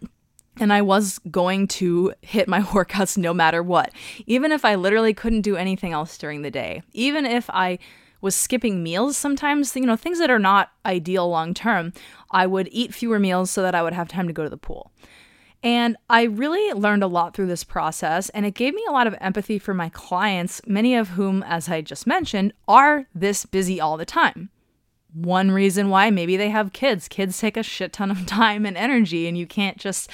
and 0.59 0.73
I 0.73 0.83
was 0.83 1.19
going 1.31 1.69
to 1.69 2.15
hit 2.23 2.49
my 2.49 2.61
workouts 2.63 3.17
no 3.17 3.35
matter 3.35 3.63
what, 3.63 3.93
even 4.27 4.53
if 4.53 4.65
I 4.65 4.75
literally 4.75 5.15
couldn't 5.15 5.43
do 5.43 5.57
anything 5.57 5.93
else 5.93 6.17
during 6.19 6.43
the 6.43 6.51
day. 6.51 6.83
Even 6.93 7.27
if 7.27 7.49
I 7.51 7.79
was 8.21 8.35
skipping 8.35 8.83
meals 8.83 9.17
sometimes, 9.17 9.77
you 9.77 9.87
know, 9.87 9.97
things 9.97 10.19
that 10.19 10.31
are 10.31 10.39
not 10.39 10.73
ideal 10.85 11.29
long 11.29 11.55
term, 11.55 11.93
I 12.31 12.47
would 12.47 12.69
eat 12.73 12.95
fewer 12.95 13.19
meals 13.19 13.51
so 13.51 13.63
that 13.63 13.75
I 13.75 13.83
would 13.83 13.93
have 13.93 14.09
time 14.09 14.27
to 14.27 14.33
go 14.33 14.45
to 14.45 14.51
the 14.51 14.57
pool. 14.57 14.93
And 15.63 15.97
I 16.09 16.25
really 16.25 16.73
learned 16.73 17.03
a 17.03 17.09
lot 17.09 17.35
through 17.35 17.47
this 17.47 17.65
process, 17.65 18.29
and 18.31 18.47
it 18.47 18.55
gave 18.55 18.75
me 18.75 18.85
a 18.89 18.93
lot 18.93 19.07
of 19.07 19.17
empathy 19.21 19.59
for 19.59 19.75
my 19.75 19.89
clients, 19.89 20.61
many 20.67 20.95
of 20.95 21.11
whom, 21.11 21.43
as 21.43 21.69
I 21.69 21.81
just 21.81 22.07
mentioned, 22.07 22.53
are 22.69 23.07
this 23.15 23.47
busy 23.47 23.81
all 23.81 23.97
the 23.97 24.05
time. 24.05 24.51
One 25.17 25.51
reason 25.51 25.89
why 25.89 26.11
maybe 26.11 26.37
they 26.37 26.51
have 26.51 26.75
kids. 26.75 27.09
Kids 27.09 27.39
take 27.39 27.57
a 27.57 27.63
shit 27.63 27.93
ton 27.93 28.11
of 28.11 28.27
time 28.27 28.67
and 28.67 28.77
energy, 28.77 29.27
and 29.27 29.37
you 29.39 29.47
can't 29.47 29.79
just, 29.79 30.11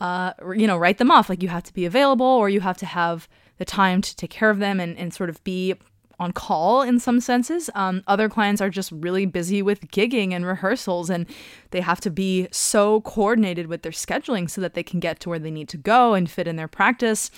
uh, 0.00 0.32
you 0.54 0.66
know, 0.66 0.76
write 0.76 0.98
them 0.98 1.10
off. 1.10 1.28
Like 1.28 1.42
you 1.42 1.48
have 1.48 1.64
to 1.64 1.74
be 1.74 1.84
available, 1.84 2.26
or 2.26 2.48
you 2.48 2.60
have 2.60 2.76
to 2.78 2.86
have 2.86 3.28
the 3.58 3.64
time 3.64 4.00
to 4.02 4.14
take 4.14 4.30
care 4.30 4.50
of 4.50 4.58
them 4.58 4.78
and, 4.80 4.96
and 4.96 5.12
sort 5.12 5.30
of 5.30 5.42
be 5.42 5.74
on 6.18 6.32
call 6.32 6.82
in 6.82 6.98
some 6.98 7.20
senses. 7.20 7.68
Um, 7.74 8.02
other 8.06 8.28
clients 8.28 8.60
are 8.62 8.70
just 8.70 8.90
really 8.92 9.26
busy 9.26 9.60
with 9.60 9.88
gigging 9.90 10.32
and 10.32 10.46
rehearsals, 10.46 11.10
and 11.10 11.26
they 11.70 11.80
have 11.80 12.00
to 12.02 12.10
be 12.10 12.48
so 12.50 13.00
coordinated 13.02 13.66
with 13.66 13.82
their 13.82 13.92
scheduling 13.92 14.48
so 14.48 14.60
that 14.60 14.74
they 14.74 14.82
can 14.82 15.00
get 15.00 15.20
to 15.20 15.28
where 15.28 15.38
they 15.38 15.50
need 15.50 15.68
to 15.70 15.76
go 15.76 16.14
and 16.14 16.30
fit 16.30 16.48
in 16.48 16.56
their 16.56 16.68
practice. 16.68 17.30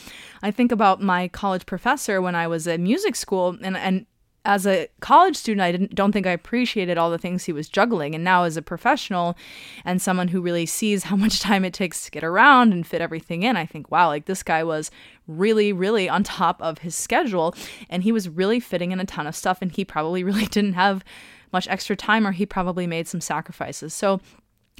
I 0.42 0.50
think 0.50 0.70
about 0.70 1.02
my 1.02 1.28
college 1.28 1.66
professor 1.66 2.22
when 2.22 2.34
I 2.34 2.46
was 2.46 2.68
at 2.68 2.78
music 2.78 3.16
school, 3.16 3.56
and, 3.62 3.76
and 3.76 4.06
as 4.44 4.66
a 4.66 4.88
college 5.00 5.36
student, 5.36 5.60
I 5.60 5.72
didn't 5.72 5.94
don't 5.94 6.12
think 6.12 6.26
I 6.26 6.30
appreciated 6.30 6.96
all 6.96 7.10
the 7.10 7.18
things 7.18 7.44
he 7.44 7.52
was 7.52 7.68
juggling. 7.68 8.14
And 8.14 8.24
now 8.24 8.44
as 8.44 8.56
a 8.56 8.62
professional 8.62 9.36
and 9.84 10.00
someone 10.00 10.28
who 10.28 10.40
really 10.40 10.66
sees 10.66 11.04
how 11.04 11.16
much 11.24 11.40
time 11.40 11.64
it 11.64 11.74
takes 11.74 12.04
to 12.04 12.10
get 12.10 12.24
around 12.24 12.72
and 12.72 12.86
fit 12.86 13.00
everything 13.00 13.42
in, 13.42 13.56
I 13.56 13.66
think, 13.66 13.90
wow, 13.90 14.08
like 14.08 14.26
this 14.26 14.42
guy 14.42 14.64
was 14.64 14.90
really, 15.26 15.72
really 15.72 16.08
on 16.08 16.22
top 16.22 16.60
of 16.62 16.78
his 16.78 16.94
schedule 16.94 17.54
and 17.90 18.02
he 18.02 18.12
was 18.12 18.28
really 18.28 18.60
fitting 18.60 18.92
in 18.92 19.00
a 19.00 19.04
ton 19.04 19.26
of 19.26 19.36
stuff 19.36 19.58
and 19.60 19.70
he 19.70 19.84
probably 19.84 20.24
really 20.28 20.46
didn't 20.46 20.74
have 20.74 21.04
much 21.52 21.68
extra 21.68 21.96
time 21.96 22.26
or 22.26 22.32
he 22.32 22.46
probably 22.46 22.86
made 22.86 23.08
some 23.08 23.20
sacrifices. 23.20 23.92
So 23.92 24.20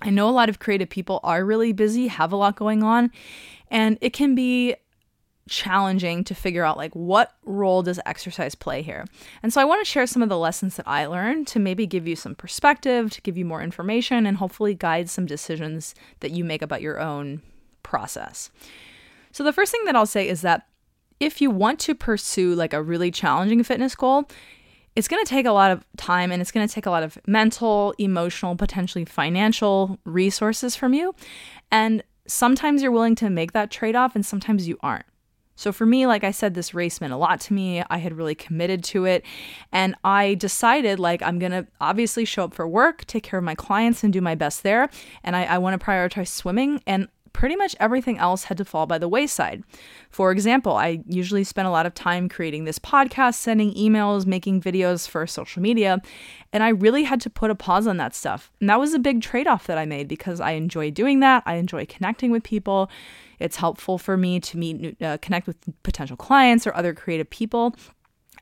I 0.03 0.11
know 0.11 0.29
a 0.29 0.31
lot 0.31 0.49
of 0.49 0.61
creative 0.61 0.88
people 0.88 1.21
are 1.25 1.45
really 1.45 1.73
busy, 1.73 2.07
have 2.07 2.33
a 2.33 2.37
lot 2.37 2.57
going 2.57 2.83
on, 2.83 3.11
and 3.71 3.99
it 4.00 4.12
can 4.12 4.35
be 4.35 4.77
challenging 5.49 6.25
to 6.25 6.35
figure 6.35 6.64
out 6.64 6.76
like 6.76 6.95
what 6.95 7.35
role 7.45 7.83
does 7.83 8.00
exercise 8.07 8.55
play 8.55 8.83
here. 8.83 9.05
And 9.43 9.52
so 9.52 9.61
I 9.61 9.64
want 9.64 9.81
to 9.81 9.90
share 9.90 10.07
some 10.07 10.23
of 10.23 10.28
the 10.28 10.38
lessons 10.38 10.76
that 10.76 10.87
I 10.87 11.07
learned 11.07 11.47
to 11.49 11.59
maybe 11.59 11.87
give 11.87 12.07
you 12.07 12.17
some 12.17 12.35
perspective, 12.35 13.11
to 13.12 13.23
give 13.23 13.37
you 13.37 13.45
more 13.45 13.62
information 13.62 14.26
and 14.26 14.37
hopefully 14.37 14.75
guide 14.75 15.11
some 15.11 15.26
decisions 15.26 15.95
that 16.21 16.31
you 16.31 16.45
make 16.45 16.62
about 16.62 16.83
your 16.83 17.00
own 17.00 17.43
process. 17.83 18.50
So 19.33 19.45
the 19.45 19.52
first 19.52 19.73
thing 19.73 19.85
that 19.85 19.97
I'll 19.97 20.07
say 20.07 20.28
is 20.28 20.43
that 20.43 20.67
if 21.21 21.40
you 21.40 21.50
want 21.50 21.81
to 21.81 21.95
pursue 21.95 22.55
like 22.55 22.73
a 22.73 22.83
really 22.83 23.11
challenging 23.11 23.62
fitness 23.62 23.95
goal, 23.95 24.28
it's 24.95 25.09
going 25.09 25.25
to 25.25 25.28
take 25.28 25.47
a 25.47 25.52
lot 25.52 25.71
of 25.71 25.85
time 25.97 26.33
and 26.33 26.40
it's 26.40 26.50
going 26.50 26.67
to 26.67 26.73
take 26.73 26.87
a 26.87 26.90
lot 26.90 27.02
of 27.02 27.19
mental, 27.26 27.95
emotional, 27.99 28.57
potentially 28.57 29.05
financial 29.05 29.99
resources 30.05 30.75
from 30.75 30.93
you. 30.93 31.14
And 31.71 32.02
sometimes 32.26 32.83
you're 32.83 32.93
willing 32.93 33.14
to 33.17 33.31
make 33.31 33.52
that 33.52 33.71
trade 33.71 33.97
off 33.97 34.14
and 34.14 34.25
sometimes 34.25 34.67
you 34.67 34.76
aren't. 34.81 35.07
So 35.59 35.73
for 35.73 35.85
me, 35.85 36.07
like 36.07 36.23
I 36.23 36.31
said, 36.31 36.55
this 36.55 36.73
race 36.73 37.00
meant 37.00 37.12
a 37.12 37.17
lot 37.17 37.41
to 37.41 37.53
me. 37.53 37.83
I 37.91 37.99
had 37.99 38.17
really 38.17 38.37
committed 38.37 38.85
to 38.85 39.07
it. 39.07 39.25
And 39.73 39.97
I 40.05 40.35
decided, 40.35 41.00
like, 41.00 41.21
I'm 41.21 41.41
going 41.41 41.50
to 41.50 41.67
obviously 41.81 42.25
show 42.25 42.45
up 42.45 42.55
for 42.55 42.69
work, 42.69 43.05
take 43.07 43.25
care 43.25 43.38
of 43.41 43.45
my 43.45 43.57
clients, 43.57 44.05
and 44.05 44.12
do 44.12 44.21
my 44.21 44.37
best 44.37 44.62
there. 44.62 44.88
And 45.25 45.35
I, 45.35 45.47
I 45.47 45.59
want 45.59 45.79
to 45.79 45.85
prioritize 45.85 46.29
swimming. 46.29 46.81
And 46.87 47.09
pretty 47.38 47.54
much 47.54 47.76
everything 47.78 48.18
else 48.18 48.42
had 48.42 48.57
to 48.59 48.64
fall 48.64 48.85
by 48.85 48.99
the 48.99 49.07
wayside. 49.07 49.62
For 50.11 50.33
example, 50.33 50.73
I 50.73 51.04
usually 51.07 51.45
spent 51.45 51.68
a 51.68 51.71
lot 51.71 51.87
of 51.87 51.95
time 51.95 52.28
creating 52.28 52.64
this 52.64 52.80
podcast, 52.80 53.35
sending 53.35 53.73
emails, 53.75 54.26
making 54.26 54.61
videos 54.61 55.09
for 55.09 55.25
social 55.25 55.62
media, 55.62 56.02
and 56.52 56.64
I 56.64 56.71
really 56.71 57.04
had 57.04 57.21
to 57.21 57.30
put 57.30 57.52
a 57.52 57.54
pause 57.54 57.87
on 57.87 57.97
that 57.99 58.12
stuff. 58.12 58.50
And 58.59 58.68
that 58.68 58.80
was 58.80 58.92
a 58.92 58.99
big 58.99 59.23
trade 59.23 59.47
off 59.47 59.68
that 59.68 59.78
I 59.78 59.87
made 59.87 60.09
because 60.09 60.40
I 60.40 60.52
enjoy 60.52 60.90
doing 60.90 61.21
that. 61.21 61.45
I 61.47 61.54
enjoy 61.54 61.87
connecting 61.87 62.33
with 62.33 62.42
people. 62.42 62.90
It's 63.38 63.59
helpful 63.59 63.99
for 63.99 64.16
me 64.16 64.40
to 64.40 64.59
meet, 64.59 65.00
uh, 65.00 65.18
connect 65.18 65.47
with 65.47 65.59
potential 65.85 66.16
clients 66.16 66.66
or 66.66 66.75
other 66.75 66.92
creative 66.92 67.30
people. 67.30 67.76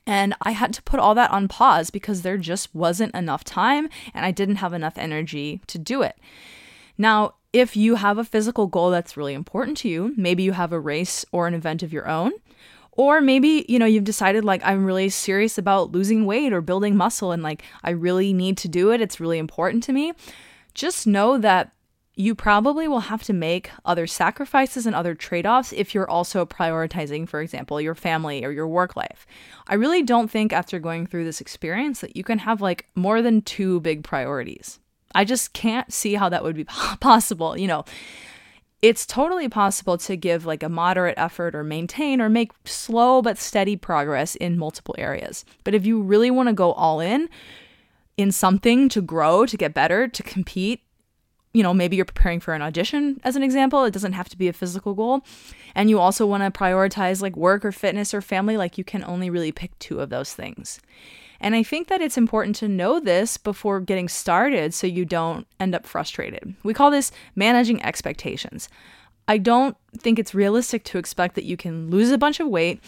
And 0.06 0.34
I 0.40 0.52
had 0.52 0.72
to 0.72 0.82
put 0.82 1.00
all 1.00 1.14
that 1.16 1.30
on 1.30 1.48
pause 1.48 1.90
because 1.90 2.22
there 2.22 2.38
just 2.38 2.74
wasn't 2.74 3.14
enough 3.14 3.44
time 3.44 3.90
and 4.14 4.24
I 4.24 4.30
didn't 4.30 4.56
have 4.56 4.72
enough 4.72 4.96
energy 4.96 5.60
to 5.66 5.76
do 5.76 6.00
it. 6.00 6.16
Now, 6.96 7.34
if 7.56 7.75
you 7.75 7.94
have 7.94 8.18
a 8.18 8.25
physical 8.25 8.66
goal 8.66 8.90
that's 8.90 9.16
really 9.16 9.32
important 9.32 9.78
to 9.78 9.88
you, 9.88 10.12
maybe 10.14 10.42
you 10.42 10.52
have 10.52 10.75
a 10.75 10.78
race 10.78 11.25
or 11.32 11.46
an 11.46 11.54
event 11.54 11.82
of 11.82 11.90
your 11.90 12.06
own, 12.06 12.32
or 12.92 13.22
maybe, 13.22 13.64
you 13.66 13.78
know, 13.78 13.86
you've 13.86 14.04
decided 14.04 14.44
like 14.44 14.60
I'm 14.62 14.84
really 14.84 15.08
serious 15.08 15.56
about 15.56 15.90
losing 15.90 16.26
weight 16.26 16.52
or 16.52 16.60
building 16.60 16.96
muscle 16.96 17.32
and 17.32 17.42
like 17.42 17.62
I 17.82 17.90
really 17.90 18.34
need 18.34 18.58
to 18.58 18.68
do 18.68 18.90
it. 18.90 19.00
It's 19.00 19.20
really 19.20 19.38
important 19.38 19.82
to 19.84 19.94
me. 19.94 20.12
Just 20.75 21.06
know 21.06 21.38
that 21.38 21.72
you 22.14 22.34
probably 22.34 22.86
will 22.88 23.00
have 23.00 23.22
to 23.22 23.32
make 23.32 23.70
other 23.86 24.06
sacrifices 24.06 24.84
and 24.84 24.94
other 24.94 25.14
trade 25.14 25.46
offs 25.46 25.72
if 25.72 25.94
you're 25.94 26.10
also 26.10 26.44
prioritizing, 26.44 27.26
for 27.26 27.40
example, 27.40 27.80
your 27.80 27.94
family 27.94 28.44
or 28.44 28.50
your 28.50 28.68
work 28.68 28.96
life. 28.96 29.26
I 29.66 29.76
really 29.76 30.02
don't 30.02 30.30
think 30.30 30.52
after 30.52 30.78
going 30.78 31.06
through 31.06 31.25
this 31.25 31.40
experience 31.40 32.00
that 32.02 32.16
you 32.16 32.25
can 32.25 32.40
have 32.40 32.60
like 32.60 32.84
more 32.94 33.22
than 33.22 33.40
two 33.40 33.80
big 33.80 34.04
priorities. 34.04 34.78
I 35.14 35.25
just 35.25 35.52
can't 35.52 35.92
see 35.92 36.14
how 36.14 36.28
that 36.28 36.42
would 36.42 36.56
be 36.56 36.64
possible. 37.00 37.56
You 37.58 37.68
know, 37.68 37.84
it's 38.82 39.06
totally 39.06 39.48
possible 39.48 39.98
to 39.98 40.16
give 40.16 40.46
like 40.46 40.62
a 40.62 40.68
moderate 40.68 41.18
effort 41.18 41.54
or 41.54 41.64
maintain 41.64 42.20
or 42.20 42.28
make 42.28 42.52
slow 42.64 43.22
but 43.22 43.38
steady 43.38 43.76
progress 43.76 44.34
in 44.36 44.58
multiple 44.58 44.94
areas. 44.98 45.44
But 45.64 45.75
if 45.75 45.86
you 45.86 46.02
really 46.02 46.30
want 46.30 46.48
to 46.48 46.52
go 46.52 46.72
all 46.72 47.00
in, 47.00 47.28
in 48.16 48.32
something 48.32 48.88
to 48.90 49.00
grow, 49.00 49.46
to 49.46 49.56
get 49.56 49.75
better, 49.75 50.08
to 50.08 50.22
compete, 50.22 50.82
you 51.56 51.62
know, 51.62 51.72
maybe 51.72 51.96
you're 51.96 52.04
preparing 52.04 52.38
for 52.38 52.52
an 52.52 52.60
audition 52.60 53.18
as 53.25 53.34
an 53.34 53.42
example. 53.42 53.84
It 53.84 53.94
doesn't 53.94 54.12
have 54.12 54.28
to 54.28 54.36
be 54.36 54.46
a 54.46 54.52
physical 54.52 54.92
goal. 54.92 55.25
And 55.75 55.88
you 55.88 55.98
also 55.98 56.26
want 56.26 56.42
to 56.42 56.56
prioritize 56.56 57.22
like 57.22 57.34
work 57.34 57.64
or 57.64 57.72
fitness 57.72 58.12
or 58.12 58.20
family, 58.20 58.58
like 58.58 58.76
you 58.76 58.84
can 58.84 59.02
only 59.04 59.30
really 59.30 59.52
pick 59.52 59.76
two 59.78 60.00
of 60.00 60.10
those 60.10 60.34
things. 60.34 60.80
And 61.40 61.54
I 61.54 61.62
think 61.62 61.88
that 61.88 62.02
it's 62.02 62.18
important 62.18 62.56
to 62.56 62.68
know 62.68 63.00
this 63.00 63.38
before 63.38 63.80
getting 63.80 64.06
started 64.06 64.75
so 64.75 64.86
you 64.86 65.06
don't 65.06 65.46
end 65.58 65.75
up 65.75 65.86
frustrated. 65.86 66.54
We 66.62 66.75
call 66.75 66.90
this 66.90 67.10
managing 67.34 67.82
expectations. 67.82 68.68
I 69.26 69.38
don't 69.38 69.78
think 69.96 70.18
it's 70.18 70.34
realistic 70.34 70.84
to 70.84 70.98
expect 70.98 71.36
that 71.36 71.44
you 71.44 71.56
can 71.56 71.90
lose 71.90 72.10
a 72.10 72.18
bunch 72.18 72.38
of 72.38 72.48
weight 72.48 72.82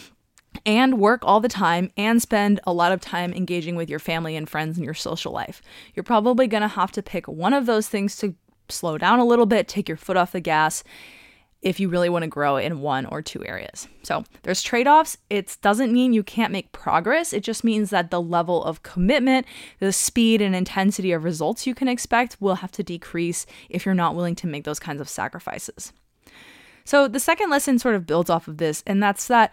and 0.66 0.98
work 0.98 1.20
all 1.22 1.40
the 1.40 1.48
time 1.48 1.90
and 1.96 2.20
spend 2.20 2.60
a 2.64 2.72
lot 2.75 2.92
of 2.92 3.00
time 3.00 3.32
engaging 3.32 3.76
with 3.76 3.88
your 3.88 3.98
family 3.98 4.37
and 4.37 4.46
friends 4.46 4.76
and 4.76 4.84
your 4.84 4.94
social 4.94 5.32
life. 5.32 5.62
You're 5.94 6.04
probably 6.04 6.46
going 6.46 6.60
to 6.60 6.68
have 6.68 6.92
to 6.92 7.02
pick 7.02 7.26
one 7.26 7.54
of 7.54 7.64
those 7.64 7.88
things 7.88 8.16
to 8.18 8.34
slow 8.70 8.98
down 8.98 9.18
a 9.18 9.25
little 9.25 9.46
bit, 9.46 9.68
take 9.68 9.88
your 9.88 9.96
foot 9.96 10.16
off 10.16 10.32
the 10.32 10.40
gas 10.40 10.84
if 11.60 11.80
you 11.80 11.88
really 11.88 12.08
want 12.08 12.22
to 12.22 12.28
grow 12.28 12.56
in 12.56 12.80
one 12.80 13.04
or 13.06 13.20
two 13.20 13.44
areas. 13.44 13.88
So 14.04 14.22
there's 14.42 14.62
trade 14.62 14.87
offs. 14.87 15.18
It 15.28 15.56
doesn't 15.60 15.92
mean 15.92 16.12
you 16.12 16.22
can't 16.22 16.52
make 16.52 16.70
progress. 16.70 17.32
It 17.32 17.42
just 17.42 17.64
means 17.64 17.90
that 17.90 18.10
the 18.10 18.22
level 18.22 18.62
of 18.62 18.84
commitment, 18.84 19.46
the 19.80 19.92
speed 19.92 20.40
and 20.40 20.54
intensity 20.54 21.10
of 21.10 21.25
results 21.25 21.66
you 21.66 21.75
can 21.75 21.88
expect 21.88 22.37
will 22.40 22.56
have 22.56 22.70
to 22.72 22.84
decrease 22.84 23.44
if 23.68 23.84
you're 23.84 23.94
not 23.94 24.14
willing 24.14 24.37
to 24.37 24.46
make 24.46 24.64
those 24.64 24.78
kinds 24.78 25.00
of 25.00 25.08
sacrifices. 25.08 25.92
So 26.84 27.08
the 27.08 27.20
second 27.20 27.50
lesson 27.50 27.78
sort 27.78 27.96
of 27.96 28.06
builds 28.06 28.30
off 28.30 28.48
of 28.48 28.58
this, 28.58 28.84
and 28.87 29.02
that's 29.02 29.26
that 29.26 29.52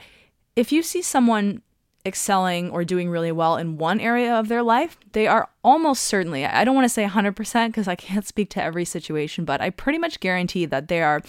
if 0.56 0.72
you 0.72 0.84
see 0.84 1.02
someone 1.02 1.62
excelling 2.06 2.70
or 2.70 2.86
doing 2.86 3.10
really 3.10 3.32
well 3.32 3.58
in 3.58 3.78
one 3.78 4.00
area 4.00 4.34
of 4.34 4.48
their 4.48 4.62
life, 4.62 4.98
they 5.14 5.28
are 5.28 5.50
almost 5.64 6.04
certainly, 6.04 6.46
I 6.46 6.64
don't 6.64 6.76
want 6.76 6.86
to 6.86 6.90
say 6.90 7.06
100% 7.06 7.68
because 7.68 7.88
I 7.88 7.96
can't 7.96 8.28
speak 8.28 8.50
to 8.52 8.64
every 8.64 8.86
situation, 8.86 9.44
but 9.44 9.60
I 9.60 9.72
pretty 9.72 9.98
much 9.98 10.20
guarantee 10.20 10.66
that 10.66 10.88
they 10.88 11.02
are 11.02 11.22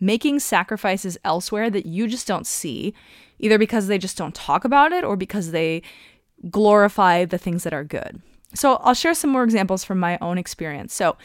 making 0.00 0.40
sacrifices 0.40 1.16
elsewhere 1.24 1.70
that 1.70 1.86
you 1.86 2.08
just 2.08 2.26
don't 2.26 2.46
see, 2.46 2.94
either 3.38 3.58
because 3.58 3.86
they 3.86 3.98
just 3.98 4.18
don't 4.18 4.34
talk 4.34 4.64
about 4.64 4.92
it 4.92 5.04
or 5.04 5.16
because 5.16 5.52
they 5.52 5.82
glorify 6.50 7.24
the 7.24 7.38
things 7.38 7.62
that 7.62 7.72
are 7.72 7.84
good. 7.84 8.20
So 8.54 8.76
I'll 8.76 8.94
share 8.94 9.14
some 9.14 9.30
more 9.30 9.44
examples 9.44 9.84
from 9.84 9.98
my 9.98 10.18
own 10.20 10.38
experience. 10.38 10.94
So, 10.94 11.16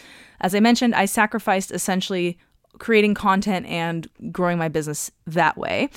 as 0.42 0.56
I 0.56 0.60
mentioned, 0.60 0.96
I 0.96 1.06
sacrificed 1.06 1.72
essentially 1.72 2.40
creating 2.78 3.14
content 3.14 3.66
and 3.66 4.08
growing 4.32 4.58
my 4.58 4.70
business 4.70 5.12
that 5.28 5.58
way 5.58 5.90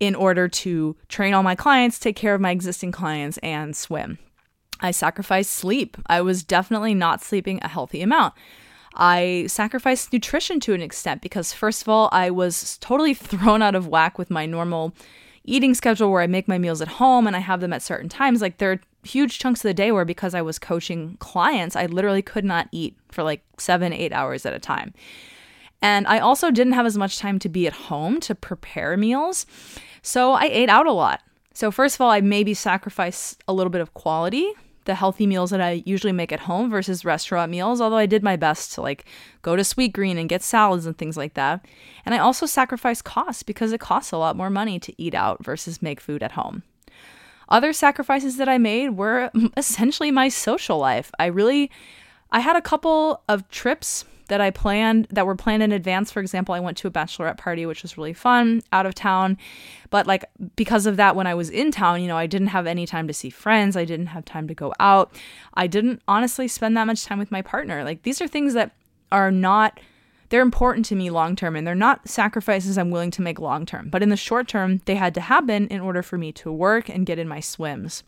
in 0.00 0.14
order 0.14 0.48
to 0.48 0.96
train 1.08 1.34
all 1.34 1.42
my 1.42 1.54
clients, 1.54 1.98
take 1.98 2.16
care 2.16 2.34
of 2.34 2.40
my 2.40 2.50
existing 2.50 2.92
clients, 2.92 3.38
and 3.38 3.76
swim. 3.76 4.18
I 4.80 4.90
sacrificed 4.90 5.50
sleep. 5.50 5.96
I 6.06 6.20
was 6.20 6.42
definitely 6.42 6.94
not 6.94 7.22
sleeping 7.22 7.58
a 7.62 7.68
healthy 7.68 8.02
amount. 8.02 8.34
I 8.96 9.46
sacrificed 9.48 10.12
nutrition 10.12 10.60
to 10.60 10.74
an 10.74 10.82
extent 10.82 11.20
because, 11.22 11.52
first 11.52 11.82
of 11.82 11.88
all, 11.88 12.08
I 12.12 12.30
was 12.30 12.78
totally 12.78 13.14
thrown 13.14 13.62
out 13.62 13.74
of 13.74 13.88
whack 13.88 14.18
with 14.18 14.30
my 14.30 14.46
normal 14.46 14.94
eating 15.44 15.74
schedule 15.74 16.10
where 16.10 16.22
I 16.22 16.26
make 16.26 16.48
my 16.48 16.58
meals 16.58 16.80
at 16.80 16.88
home 16.88 17.26
and 17.26 17.36
I 17.36 17.40
have 17.40 17.60
them 17.60 17.72
at 17.72 17.82
certain 17.82 18.08
times. 18.08 18.40
Like, 18.40 18.58
there 18.58 18.72
are 18.72 18.80
huge 19.02 19.38
chunks 19.38 19.60
of 19.60 19.68
the 19.68 19.74
day 19.74 19.92
where, 19.92 20.04
because 20.04 20.34
I 20.34 20.42
was 20.42 20.58
coaching 20.58 21.16
clients, 21.18 21.76
I 21.76 21.86
literally 21.86 22.22
could 22.22 22.44
not 22.44 22.68
eat 22.72 22.96
for 23.10 23.22
like 23.22 23.42
seven, 23.58 23.92
eight 23.92 24.12
hours 24.12 24.46
at 24.46 24.54
a 24.54 24.58
time. 24.58 24.94
And 25.84 26.06
I 26.06 26.18
also 26.18 26.50
didn't 26.50 26.72
have 26.72 26.86
as 26.86 26.96
much 26.96 27.18
time 27.18 27.38
to 27.40 27.48
be 27.50 27.66
at 27.66 27.74
home 27.74 28.18
to 28.20 28.34
prepare 28.34 28.96
meals. 28.96 29.44
So 30.00 30.32
I 30.32 30.44
ate 30.44 30.70
out 30.70 30.86
a 30.86 30.92
lot. 30.92 31.20
So, 31.52 31.70
first 31.70 31.96
of 31.96 32.00
all, 32.00 32.10
I 32.10 32.22
maybe 32.22 32.54
sacrificed 32.54 33.44
a 33.46 33.52
little 33.52 33.70
bit 33.70 33.82
of 33.82 33.92
quality 33.92 34.50
the 34.86 34.94
healthy 34.94 35.26
meals 35.26 35.50
that 35.50 35.60
I 35.60 35.82
usually 35.86 36.12
make 36.12 36.32
at 36.32 36.40
home 36.40 36.70
versus 36.70 37.04
restaurant 37.04 37.50
meals, 37.50 37.80
although 37.80 37.96
I 37.96 38.06
did 38.06 38.22
my 38.22 38.36
best 38.36 38.72
to 38.74 38.82
like 38.82 39.06
go 39.42 39.56
to 39.56 39.62
Sweetgreen 39.62 40.18
and 40.18 40.28
get 40.28 40.42
salads 40.42 40.86
and 40.86 40.96
things 40.96 41.16
like 41.16 41.34
that. 41.34 41.64
And 42.04 42.14
I 42.14 42.18
also 42.18 42.46
sacrificed 42.46 43.04
costs 43.04 43.42
because 43.42 43.72
it 43.72 43.80
costs 43.80 44.12
a 44.12 44.18
lot 44.18 44.36
more 44.36 44.50
money 44.50 44.78
to 44.80 45.02
eat 45.02 45.14
out 45.14 45.42
versus 45.42 45.80
make 45.80 46.00
food 46.00 46.22
at 46.22 46.32
home. 46.32 46.62
Other 47.48 47.72
sacrifices 47.72 48.36
that 48.36 48.48
I 48.48 48.58
made 48.58 48.90
were 48.90 49.30
essentially 49.56 50.10
my 50.10 50.28
social 50.28 50.78
life. 50.78 51.10
I 51.18 51.26
really 51.26 51.70
I 52.30 52.40
had 52.40 52.56
a 52.56 52.62
couple 52.62 53.22
of 53.28 53.48
trips 53.48 54.04
that 54.28 54.40
I 54.40 54.50
planned 54.50 55.06
that 55.10 55.26
were 55.26 55.34
planned 55.34 55.62
in 55.62 55.72
advance. 55.72 56.10
For 56.10 56.20
example, 56.20 56.54
I 56.54 56.60
went 56.60 56.76
to 56.78 56.88
a 56.88 56.90
bachelorette 56.90 57.38
party, 57.38 57.66
which 57.66 57.82
was 57.82 57.98
really 57.98 58.12
fun 58.12 58.62
out 58.72 58.86
of 58.86 58.94
town. 58.94 59.38
But 59.90 60.06
like 60.06 60.24
because 60.56 60.86
of 60.86 60.96
that, 60.96 61.16
when 61.16 61.26
I 61.26 61.34
was 61.34 61.50
in 61.50 61.70
town, 61.70 62.02
you 62.02 62.08
know, 62.08 62.16
I 62.16 62.26
didn't 62.26 62.48
have 62.48 62.66
any 62.66 62.86
time 62.86 63.06
to 63.08 63.14
see 63.14 63.30
friends. 63.30 63.76
I 63.76 63.84
didn't 63.84 64.06
have 64.06 64.24
time 64.24 64.48
to 64.48 64.54
go 64.54 64.72
out. 64.80 65.14
I 65.54 65.66
didn't 65.66 66.02
honestly 66.08 66.48
spend 66.48 66.76
that 66.76 66.86
much 66.86 67.04
time 67.04 67.18
with 67.18 67.30
my 67.30 67.42
partner. 67.42 67.84
Like 67.84 68.02
these 68.02 68.20
are 68.20 68.28
things 68.28 68.54
that 68.54 68.72
are 69.12 69.30
not 69.30 69.80
they're 70.30 70.42
important 70.42 70.86
to 70.86 70.96
me 70.96 71.10
long 71.10 71.36
term 71.36 71.54
and 71.54 71.66
they're 71.66 71.74
not 71.74 72.08
sacrifices 72.08 72.76
I'm 72.76 72.90
willing 72.90 73.10
to 73.12 73.22
make 73.22 73.38
long 73.38 73.66
term. 73.66 73.88
But 73.88 74.02
in 74.02 74.08
the 74.08 74.16
short 74.16 74.48
term, 74.48 74.80
they 74.86 74.96
had 74.96 75.14
to 75.14 75.20
happen 75.20 75.68
in 75.68 75.80
order 75.80 76.02
for 76.02 76.18
me 76.18 76.32
to 76.32 76.50
work 76.50 76.88
and 76.88 77.06
get 77.06 77.18
in 77.18 77.28
my 77.28 77.40
swims. 77.40 78.02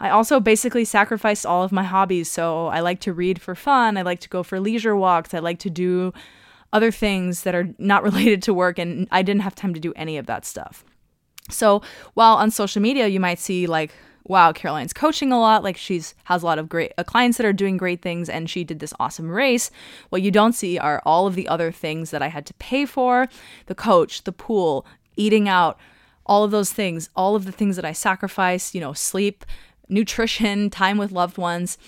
I 0.00 0.10
also 0.10 0.40
basically 0.40 0.84
sacrificed 0.86 1.44
all 1.44 1.62
of 1.62 1.72
my 1.72 1.82
hobbies. 1.82 2.30
So 2.30 2.68
I 2.68 2.80
like 2.80 3.00
to 3.00 3.12
read 3.12 3.40
for 3.40 3.54
fun. 3.54 3.98
I 3.98 4.02
like 4.02 4.20
to 4.20 4.28
go 4.28 4.42
for 4.42 4.58
leisure 4.58 4.96
walks. 4.96 5.34
I 5.34 5.40
like 5.40 5.58
to 5.60 5.70
do 5.70 6.12
other 6.72 6.90
things 6.90 7.42
that 7.42 7.54
are 7.54 7.68
not 7.78 8.02
related 8.10 8.42
to 8.44 8.54
work. 8.54 8.78
And 8.78 9.06
I 9.10 9.22
didn't 9.22 9.42
have 9.42 9.54
time 9.54 9.74
to 9.74 9.80
do 9.80 9.92
any 9.94 10.16
of 10.16 10.26
that 10.26 10.44
stuff. 10.44 10.84
So 11.50 11.82
while 12.14 12.36
on 12.36 12.50
social 12.50 12.80
media, 12.80 13.08
you 13.08 13.20
might 13.20 13.38
see 13.38 13.66
like, 13.66 13.92
wow, 14.24 14.52
Caroline's 14.52 14.92
coaching 14.92 15.32
a 15.32 15.40
lot. 15.40 15.64
Like 15.64 15.76
she's 15.76 16.14
has 16.24 16.42
a 16.42 16.46
lot 16.46 16.58
of 16.58 16.68
great 16.68 16.92
uh, 16.96 17.04
clients 17.04 17.36
that 17.36 17.46
are 17.46 17.52
doing 17.52 17.76
great 17.76 18.00
things 18.00 18.28
and 18.28 18.48
she 18.48 18.64
did 18.64 18.78
this 18.78 18.94
awesome 19.00 19.28
race. 19.28 19.70
What 20.08 20.22
you 20.22 20.30
don't 20.30 20.52
see 20.52 20.78
are 20.78 21.02
all 21.04 21.26
of 21.26 21.34
the 21.34 21.48
other 21.48 21.72
things 21.72 22.10
that 22.10 22.22
I 22.22 22.28
had 22.28 22.46
to 22.46 22.54
pay 22.54 22.86
for, 22.86 23.28
the 23.66 23.74
coach, 23.74 24.24
the 24.24 24.32
pool, 24.32 24.86
eating 25.16 25.48
out, 25.48 25.78
all 26.26 26.44
of 26.44 26.52
those 26.52 26.72
things, 26.72 27.10
all 27.16 27.34
of 27.34 27.44
the 27.44 27.52
things 27.52 27.76
that 27.76 27.84
I 27.84 27.92
sacrificed, 27.92 28.74
you 28.74 28.80
know, 28.80 28.92
sleep, 28.92 29.44
nutrition, 29.90 30.70
time 30.70 30.98
with 30.98 31.12
loved 31.12 31.38
ones, 31.38 31.78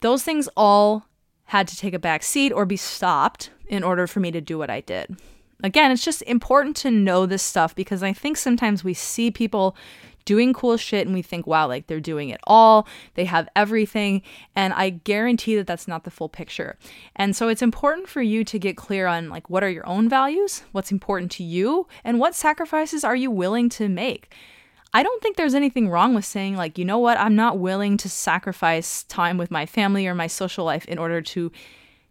those 0.00 0.22
things 0.22 0.48
all 0.56 1.06
had 1.46 1.68
to 1.68 1.76
take 1.76 1.94
a 1.94 1.98
back 1.98 2.22
seat 2.22 2.52
or 2.52 2.66
be 2.66 2.76
stopped 2.76 3.50
in 3.66 3.82
order 3.82 4.06
for 4.06 4.20
me 4.20 4.30
to 4.30 4.40
do 4.40 4.58
what 4.58 4.70
I 4.70 4.80
did. 4.80 5.16
Again, 5.62 5.90
it's 5.90 6.04
just 6.04 6.22
important 6.22 6.76
to 6.78 6.90
know 6.90 7.26
this 7.26 7.42
stuff 7.42 7.74
because 7.74 8.02
I 8.02 8.12
think 8.12 8.36
sometimes 8.36 8.84
we 8.84 8.92
see 8.92 9.30
people 9.30 9.76
doing 10.24 10.52
cool 10.52 10.76
shit 10.76 11.06
and 11.06 11.14
we 11.14 11.22
think, 11.22 11.46
wow, 11.46 11.66
like 11.66 11.86
they're 11.86 12.00
doing 12.00 12.30
it 12.30 12.40
all, 12.44 12.86
they 13.14 13.24
have 13.24 13.48
everything. 13.54 14.22
And 14.56 14.72
I 14.72 14.90
guarantee 14.90 15.56
that 15.56 15.66
that's 15.66 15.88
not 15.88 16.04
the 16.04 16.10
full 16.10 16.28
picture. 16.28 16.76
And 17.16 17.36
so 17.36 17.48
it's 17.48 17.62
important 17.62 18.08
for 18.08 18.22
you 18.22 18.44
to 18.44 18.58
get 18.58 18.76
clear 18.76 19.06
on 19.06 19.28
like 19.28 19.50
what 19.50 19.62
are 19.62 19.70
your 19.70 19.86
own 19.86 20.08
values, 20.08 20.62
what's 20.72 20.92
important 20.92 21.30
to 21.32 21.44
you, 21.44 21.86
and 22.02 22.18
what 22.18 22.34
sacrifices 22.34 23.04
are 23.04 23.16
you 23.16 23.30
willing 23.30 23.68
to 23.70 23.88
make. 23.88 24.34
I 24.94 25.02
don't 25.02 25.20
think 25.20 25.36
there's 25.36 25.54
anything 25.54 25.88
wrong 25.88 26.14
with 26.14 26.24
saying, 26.24 26.56
like, 26.56 26.78
you 26.78 26.84
know 26.84 26.98
what, 26.98 27.18
I'm 27.18 27.34
not 27.34 27.58
willing 27.58 27.96
to 27.98 28.08
sacrifice 28.08 29.02
time 29.02 29.36
with 29.36 29.50
my 29.50 29.66
family 29.66 30.06
or 30.06 30.14
my 30.14 30.28
social 30.28 30.64
life 30.64 30.84
in 30.86 30.98
order 30.98 31.20
to 31.20 31.50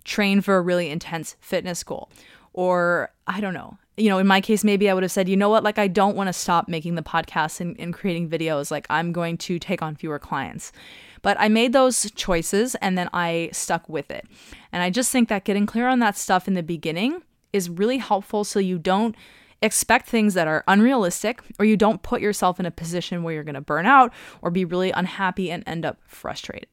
train 0.03 0.41
for 0.41 0.57
a 0.57 0.61
really 0.61 0.89
intense 0.89 1.37
fitness 1.39 1.81
goal. 1.81 2.09
Or 2.51 3.09
I 3.25 3.39
don't 3.39 3.53
know. 3.53 3.77
You 3.95 4.09
know, 4.09 4.17
in 4.17 4.27
my 4.27 4.41
case, 4.41 4.65
maybe 4.65 4.89
I 4.89 4.93
would 4.93 5.03
have 5.03 5.13
said, 5.13 5.29
you 5.29 5.37
know 5.37 5.47
what, 5.47 5.63
like, 5.63 5.79
I 5.79 5.87
don't 5.87 6.17
want 6.17 6.27
to 6.27 6.33
stop 6.33 6.67
making 6.67 6.95
the 6.95 7.01
podcast 7.01 7.61
and, 7.61 7.79
and 7.79 7.93
creating 7.93 8.29
videos. 8.29 8.69
Like, 8.69 8.85
I'm 8.89 9.13
going 9.13 9.37
to 9.37 9.59
take 9.59 9.81
on 9.81 9.95
fewer 9.95 10.19
clients. 10.19 10.73
But 11.21 11.37
I 11.39 11.47
made 11.47 11.71
those 11.71 12.11
choices 12.15 12.75
and 12.75 12.97
then 12.97 13.09
I 13.13 13.49
stuck 13.53 13.87
with 13.87 14.11
it. 14.11 14.27
And 14.73 14.83
I 14.83 14.89
just 14.89 15.09
think 15.09 15.29
that 15.29 15.45
getting 15.45 15.65
clear 15.65 15.87
on 15.87 15.99
that 15.99 16.17
stuff 16.17 16.49
in 16.49 16.53
the 16.53 16.63
beginning 16.63 17.21
is 17.53 17.69
really 17.69 17.99
helpful 17.99 18.43
so 18.43 18.59
you 18.59 18.77
don't 18.77 19.15
expect 19.63 20.08
things 20.08 20.34
that 20.34 20.48
are 20.48 20.63
unrealistic 20.67 21.41
or 21.58 21.65
you 21.65 21.77
don't 21.77 22.03
put 22.03 22.22
yourself 22.22 22.60
in 22.60 22.65
a 22.65 22.72
position 22.72 23.24
where 23.24 23.34
you're 23.34 23.43
going 23.43 23.55
to 23.55 23.62
burn 23.62 23.86
out 23.86 24.13
or 24.41 24.51
be 24.51 24.65
really 24.65 24.91
unhappy 24.91 25.50
and 25.50 25.63
end 25.65 25.86
up 25.86 25.98
frustrated. 26.05 26.67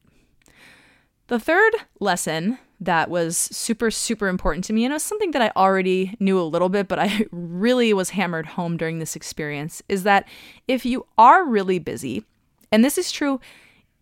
The 1.27 1.39
third 1.39 1.73
lesson 2.01 2.59
that 2.81 3.09
was 3.09 3.37
super, 3.37 3.89
super 3.89 4.27
important 4.27 4.65
to 4.65 4.73
me, 4.73 4.83
and 4.83 4.91
it 4.91 4.95
was 4.95 5.03
something 5.03 5.31
that 5.31 5.41
I 5.41 5.51
already 5.55 6.15
knew 6.19 6.37
a 6.37 6.43
little 6.43 6.67
bit, 6.67 6.89
but 6.89 6.99
I 6.99 7.25
really 7.31 7.93
was 7.93 8.09
hammered 8.09 8.45
home 8.47 8.75
during 8.75 8.99
this 8.99 9.15
experience, 9.15 9.81
is 9.87 10.03
that 10.03 10.27
if 10.67 10.85
you 10.85 11.07
are 11.17 11.45
really 11.45 11.79
busy, 11.79 12.25
and 12.71 12.83
this 12.83 12.97
is 12.97 13.11
true 13.11 13.39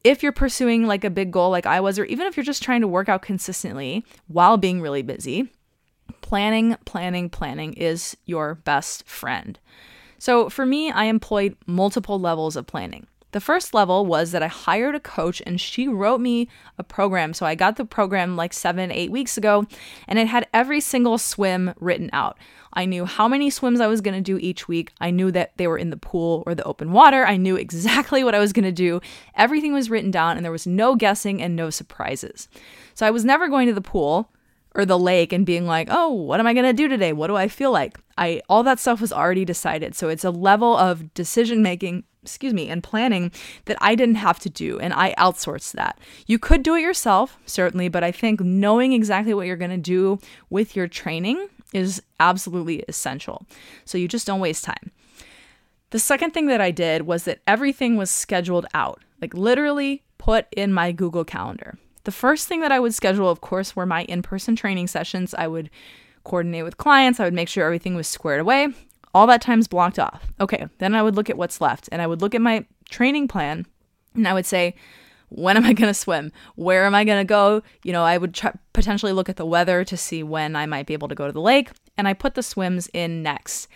if 0.04 0.24
you're 0.24 0.32
pursuing 0.32 0.88
like 0.88 1.04
a 1.04 1.10
big 1.10 1.30
goal 1.30 1.52
like 1.52 1.66
I 1.66 1.82
was, 1.82 2.00
or 2.00 2.06
even 2.06 2.26
if 2.26 2.38
you're 2.38 2.44
just 2.44 2.64
trying 2.64 2.82
to 2.82 2.88
work 2.88 3.10
out 3.10 3.22
consistently 3.22 4.04
while 4.28 4.58
being 4.58 4.82
really 4.82 5.02
busy, 5.02 5.52
planning, 6.30 6.78
planning, 6.86 7.28
planning 7.28 7.74
is 7.74 8.16
your 8.28 8.54
best 8.54 9.04
friend. 9.08 9.58
So 10.20 10.48
for 10.48 10.64
me, 10.64 10.92
I 10.92 11.06
employed 11.06 11.58
multiple 11.66 12.20
levels 12.20 12.56
of 12.56 12.68
planning. 12.68 13.08
The 13.32 13.42
first 13.42 13.74
level 13.74 14.06
was 14.06 14.32
that 14.32 14.44
I 14.44 14.48
hired 14.48 14.94
a 14.94 15.00
coach 15.00 15.42
and 15.44 15.60
she 15.60 15.88
wrote 15.88 16.22
me 16.22 16.48
a 16.78 16.84
program. 16.84 17.34
So 17.34 17.48
I 17.48 17.56
got 17.56 17.78
the 17.78 17.86
program 17.86 18.36
like 18.36 18.54
seven, 18.54 18.92
eight 18.92 19.10
weeks 19.10 19.38
ago, 19.38 19.66
and 20.08 20.20
it 20.20 20.28
had 20.28 20.46
every 20.54 20.80
single 20.82 21.18
swim 21.18 21.74
written 21.80 22.12
out. 22.14 22.38
I 22.74 22.86
knew 22.86 23.06
how 23.06 23.28
many 23.28 23.50
swims 23.50 23.82
I 23.82 23.88
was 23.88 24.02
going 24.02 24.16
to 24.16 24.22
do 24.22 24.38
each 24.38 24.68
week. 24.68 24.92
I 25.02 25.10
knew 25.10 25.32
that 25.32 25.58
they 25.58 25.66
were 25.66 25.80
in 25.80 25.90
the 25.90 25.98
pool 25.98 26.44
or 26.46 26.54
the 26.54 26.64
open 26.64 26.92
water. 26.92 27.26
I 27.26 27.38
knew 27.38 27.56
exactly 27.56 28.24
what 28.26 28.36
I 28.36 28.40
was 28.40 28.54
going 28.54 28.66
to 28.66 28.72
do. 28.72 29.02
Everything 29.34 29.74
was 29.74 29.90
written 29.90 30.12
down, 30.12 30.38
and 30.38 30.46
there 30.46 30.52
was 30.52 30.68
no 30.68 30.96
guessing 30.96 31.42
and 31.42 31.56
no 31.56 31.72
surprises. 31.72 32.48
So 32.94 33.08
I 33.08 33.10
was 33.10 33.26
never 33.26 33.48
going 33.48 33.68
to 33.68 33.74
the 33.74 33.82
pool 33.82 34.30
or 34.76 34.86
the 34.86 35.00
lake 35.00 35.34
and 35.34 35.46
being 35.46 35.66
like, 35.66 35.88
"Oh, 35.92 36.10
what 36.10 36.40
am 36.40 36.48
I 36.48 36.54
going 36.54 36.66
to 36.66 36.74
do 36.74 36.88
today? 36.88 37.14
What 37.14 37.28
do 37.28 37.36
I 37.36 37.48
feel 37.48 37.72
like?" 37.72 37.98
I 38.18 38.42
all 38.50 38.64
that 38.64 38.80
stuff 38.80 39.02
was 39.02 39.14
already 39.14 39.46
decided. 39.46 39.96
So 39.96 40.10
it's 40.10 40.24
a 40.24 40.32
level 40.32 40.76
of 40.76 41.14
decision 41.14 41.64
making, 41.64 42.04
excuse 42.22 42.54
me, 42.54 42.70
and 42.70 42.84
planning 42.84 43.32
that 43.66 43.78
I 43.82 43.96
didn't 43.96 44.16
have 44.16 44.40
to 44.40 44.50
do 44.50 44.80
and 44.80 44.94
I 44.94 45.16
outsourced 45.18 45.72
that. 45.74 45.98
You 46.28 46.38
could 46.38 46.62
do 46.62 46.76
it 46.76 46.82
yourself, 46.82 47.38
certainly, 47.46 47.88
but 47.88 48.04
I 48.04 48.12
think 48.12 48.42
knowing 48.42 48.94
exactly 48.94 49.34
what 49.34 49.48
you're 49.48 49.56
going 49.56 49.72
to 49.72 49.78
do 49.78 50.20
with 50.50 50.76
your 50.76 50.88
training 50.88 51.48
is 51.74 52.02
absolutely 52.20 52.84
essential. 52.88 53.46
So 53.86 53.98
you 53.98 54.08
just 54.08 54.28
don't 54.28 54.40
waste 54.40 54.64
time. 54.66 54.92
The 55.92 56.00
second 56.00 56.32
thing 56.32 56.48
that 56.48 56.62
I 56.62 56.72
did 56.72 57.04
was 57.04 57.24
that 57.24 57.40
everything 57.48 57.96
was 57.96 58.12
scheduled 58.12 58.66
out. 58.74 59.02
Like 59.22 59.34
literally 59.34 60.04
put 60.18 60.46
in 60.52 60.72
my 60.72 60.92
Google 60.92 61.24
Calendar. 61.26 61.78
The 62.10 62.14
first 62.14 62.48
thing 62.48 62.62
that 62.62 62.72
I 62.72 62.80
would 62.80 62.96
schedule, 62.96 63.30
of 63.30 63.40
course, 63.40 63.76
were 63.76 63.86
my 63.86 64.02
in 64.06 64.24
person 64.24 64.56
training 64.56 64.88
sessions. 64.88 65.36
I 65.36 65.46
would 65.46 65.70
coordinate 66.24 66.64
with 66.64 66.78
clients, 66.78 67.20
I 67.20 67.24
would 67.24 67.36
make 67.36 67.48
sure 67.48 67.64
everything 67.64 67.94
was 67.94 68.08
squared 68.08 68.42
away. 68.42 68.70
All 69.14 69.28
that 69.28 69.44
time's 69.44 69.68
blocked 69.68 70.00
off. 70.00 70.26
Okay, 70.42 70.66
then 70.80 70.96
I 70.96 71.04
would 71.04 71.16
look 71.16 71.30
at 71.30 71.38
what's 71.38 71.62
left 71.62 71.88
and 71.92 72.02
I 72.02 72.08
would 72.08 72.20
look 72.20 72.34
at 72.34 72.42
my 72.42 72.66
training 72.90 73.28
plan 73.28 73.68
and 74.16 74.28
I 74.28 74.34
would 74.34 74.48
say, 74.48 74.74
when 75.28 75.56
am 75.56 75.66
I 75.66 75.74
going 75.74 75.88
to 75.88 75.94
swim? 75.94 76.32
Where 76.56 76.88
am 76.88 76.96
I 76.96 77.04
going 77.04 77.20
to 77.20 77.30
go? 77.30 77.62
You 77.84 77.94
know, 77.94 78.04
I 78.04 78.18
would 78.18 78.34
try, 78.34 78.54
potentially 78.74 79.12
look 79.12 79.30
at 79.30 79.36
the 79.38 79.46
weather 79.46 79.84
to 79.84 79.96
see 79.96 80.24
when 80.24 80.56
I 80.56 80.66
might 80.66 80.88
be 80.88 80.94
able 80.94 81.10
to 81.10 81.16
go 81.16 81.28
to 81.28 81.32
the 81.32 81.40
lake, 81.40 81.70
and 81.96 82.08
I 82.08 82.16
put 82.16 82.34
the 82.34 82.42
swims 82.42 82.90
in 82.92 83.22
next. 83.22 83.68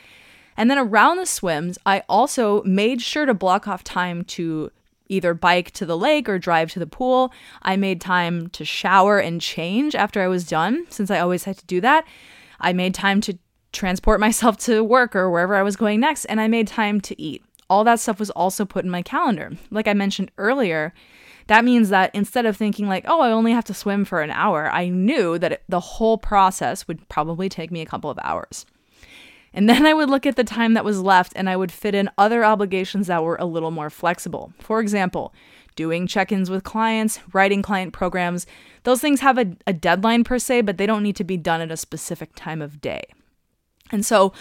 And 0.58 0.72
then 0.72 0.80
around 0.80 1.17
the 1.17 1.28
swims, 1.28 1.78
I 1.86 2.02
also 2.10 2.63
made 2.63 3.00
sure 3.00 3.28
to 3.28 3.36
block 3.36 3.67
off 3.67 3.84
time 3.84 4.24
to 4.24 4.72
either 5.09 5.33
bike 5.33 5.71
to 5.71 5.85
the 5.85 5.97
lake 5.97 6.27
or 6.27 6.39
drive 6.39 6.71
to 6.71 6.79
the 6.79 6.87
pool. 6.87 7.33
I 7.61 7.75
made 7.75 8.01
time 8.01 8.47
to 8.49 8.65
shower 8.65 9.19
and 9.19 9.41
change 9.41 9.95
after 9.95 10.21
I 10.21 10.27
was 10.27 10.47
done, 10.47 10.85
since 10.89 11.11
I 11.11 11.19
always 11.19 11.43
had 11.43 11.57
to 11.57 11.65
do 11.65 11.81
that. 11.81 12.05
I 12.59 12.73
made 12.73 12.93
time 12.93 13.21
to 13.21 13.37
transport 13.71 14.19
myself 14.19 14.57
to 14.59 14.83
work 14.83 15.15
or 15.15 15.29
wherever 15.29 15.55
I 15.55 15.63
was 15.63 15.75
going 15.75 15.99
next, 15.99 16.25
and 16.25 16.39
I 16.39 16.47
made 16.47 16.67
time 16.67 17.01
to 17.01 17.21
eat. 17.21 17.43
All 17.69 17.83
that 17.83 17.99
stuff 17.99 18.19
was 18.19 18.29
also 18.31 18.65
put 18.65 18.85
in 18.85 18.91
my 18.91 19.01
calendar. 19.01 19.51
Like 19.71 19.87
I 19.87 19.93
mentioned 19.93 20.31
earlier, 20.37 20.93
that 21.47 21.65
means 21.65 21.89
that 21.89 22.13
instead 22.13 22.45
of 22.45 22.55
thinking 22.55 22.87
like, 22.87 23.05
oh, 23.07 23.21
I 23.21 23.31
only 23.31 23.51
have 23.51 23.65
to 23.65 23.73
swim 23.73 24.05
for 24.05 24.21
an 24.21 24.31
hour, 24.31 24.69
I 24.71 24.89
knew 24.89 25.37
that 25.39 25.53
it, 25.53 25.63
the 25.67 25.79
whole 25.79 26.17
process 26.17 26.87
would 26.87 27.07
probably 27.09 27.49
take 27.49 27.71
me 27.71 27.81
a 27.81 27.85
couple 27.85 28.09
of 28.09 28.19
hours. 28.23 28.65
And 29.53 29.69
then 29.69 29.85
I 29.85 29.93
would 29.93 30.09
look 30.09 30.25
at 30.25 30.35
the 30.35 30.43
time 30.43 30.73
that 30.73 30.85
was 30.85 31.01
left 31.01 31.33
and 31.35 31.49
I 31.49 31.55
would 31.55 31.71
fit 31.71 31.93
in 31.93 32.09
other 32.17 32.43
obligations 32.43 33.07
that 33.07 33.23
were 33.23 33.37
a 33.39 33.45
little 33.45 33.71
more 33.71 33.89
flexible. 33.89 34.53
For 34.59 34.79
example, 34.79 35.33
doing 35.75 36.07
check 36.07 36.31
ins 36.31 36.49
with 36.49 36.63
clients, 36.63 37.19
writing 37.33 37.61
client 37.61 37.93
programs. 37.93 38.45
Those 38.83 39.01
things 39.01 39.21
have 39.21 39.37
a, 39.37 39.55
a, 39.65 39.73
deadline 39.73 40.23
per 40.23 40.39
se, 40.39 40.61
but 40.61 40.77
they 40.77 40.85
don't 40.85 41.03
need 41.03 41.15
to 41.17 41.23
be 41.23 41.37
done 41.37 41.61
at 41.61 41.71
a 41.71 41.77
specific 41.77 42.31
time 42.35 42.61
of 42.61 42.81
day. 42.81 43.03
And 43.91 44.05
so 44.05 44.33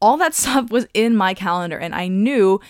all 0.00 0.16
that 0.18 0.34
stuff 0.34 0.70
was 0.70 0.86
in 0.94 1.16
my 1.16 1.34
calendar, 1.34 1.78
and 1.78 1.94
I 1.94 2.08
knew 2.08 2.60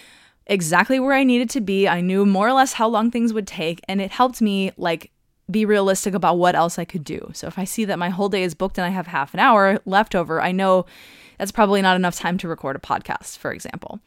exactly 0.46 1.00
where 1.00 1.14
I 1.14 1.24
needed 1.24 1.50
to 1.50 1.61
be. 1.61 1.88
I 1.88 2.00
knew 2.00 2.26
more 2.26 2.48
or 2.48 2.52
less 2.52 2.74
how 2.74 2.88
long 2.88 3.11
things 3.11 3.33
would 3.33 3.46
take, 3.46 3.80
and 3.88 4.00
it 4.00 4.11
helped 4.11 4.40
me 4.40 4.72
like 4.76 5.11
be 5.50 5.64
realistic 5.64 6.14
about 6.14 6.38
what 6.38 6.54
else 6.54 6.78
I 6.78 6.85
could 6.85 7.04
do. 7.04 7.30
So 7.35 7.46
if 7.46 7.59
I 7.59 7.64
see 7.64 7.85
that 7.85 7.98
my 7.98 8.09
whole 8.09 8.28
day 8.30 8.42
is 8.44 8.54
booked 8.54 8.78
and 8.78 8.87
I 8.87 8.90
have 8.90 9.09
half 9.09 9.35
an 9.35 9.40
hour 9.40 9.78
left 9.85 10.14
over, 10.14 10.40
I 10.40 10.52
know 10.52 10.87
that's 11.38 11.53
probably 11.53 11.83
not 11.83 11.97
enough 11.97 12.16
time 12.16 12.38
to 12.38 12.49
record 12.49 12.77
a 12.77 12.79
podcast, 12.79 13.38
for 13.38 13.53
example. 13.53 14.01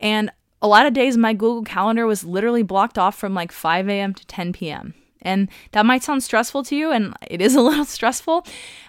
And 0.00 0.30
a 0.60 0.68
lot 0.68 0.86
of 0.86 0.92
days 0.92 1.16
my 1.16 1.34
Google 1.34 1.64
Calendar 1.64 2.06
was 2.06 2.24
literally 2.24 2.62
blocked 2.62 2.98
off 2.98 3.16
from 3.16 3.34
like 3.34 3.52
5 3.52 3.88
a.m. 3.88 4.14
to 4.14 4.26
10 4.26 4.52
p.m. 4.52 4.94
And 5.20 5.48
that 5.72 5.86
might 5.86 6.02
sound 6.02 6.22
stressful 6.22 6.64
to 6.64 6.76
you, 6.76 6.90
and 6.90 7.14
it 7.28 7.40
is 7.40 7.54
a 7.56 7.60
little 7.60 7.84
stressful. 7.84 8.46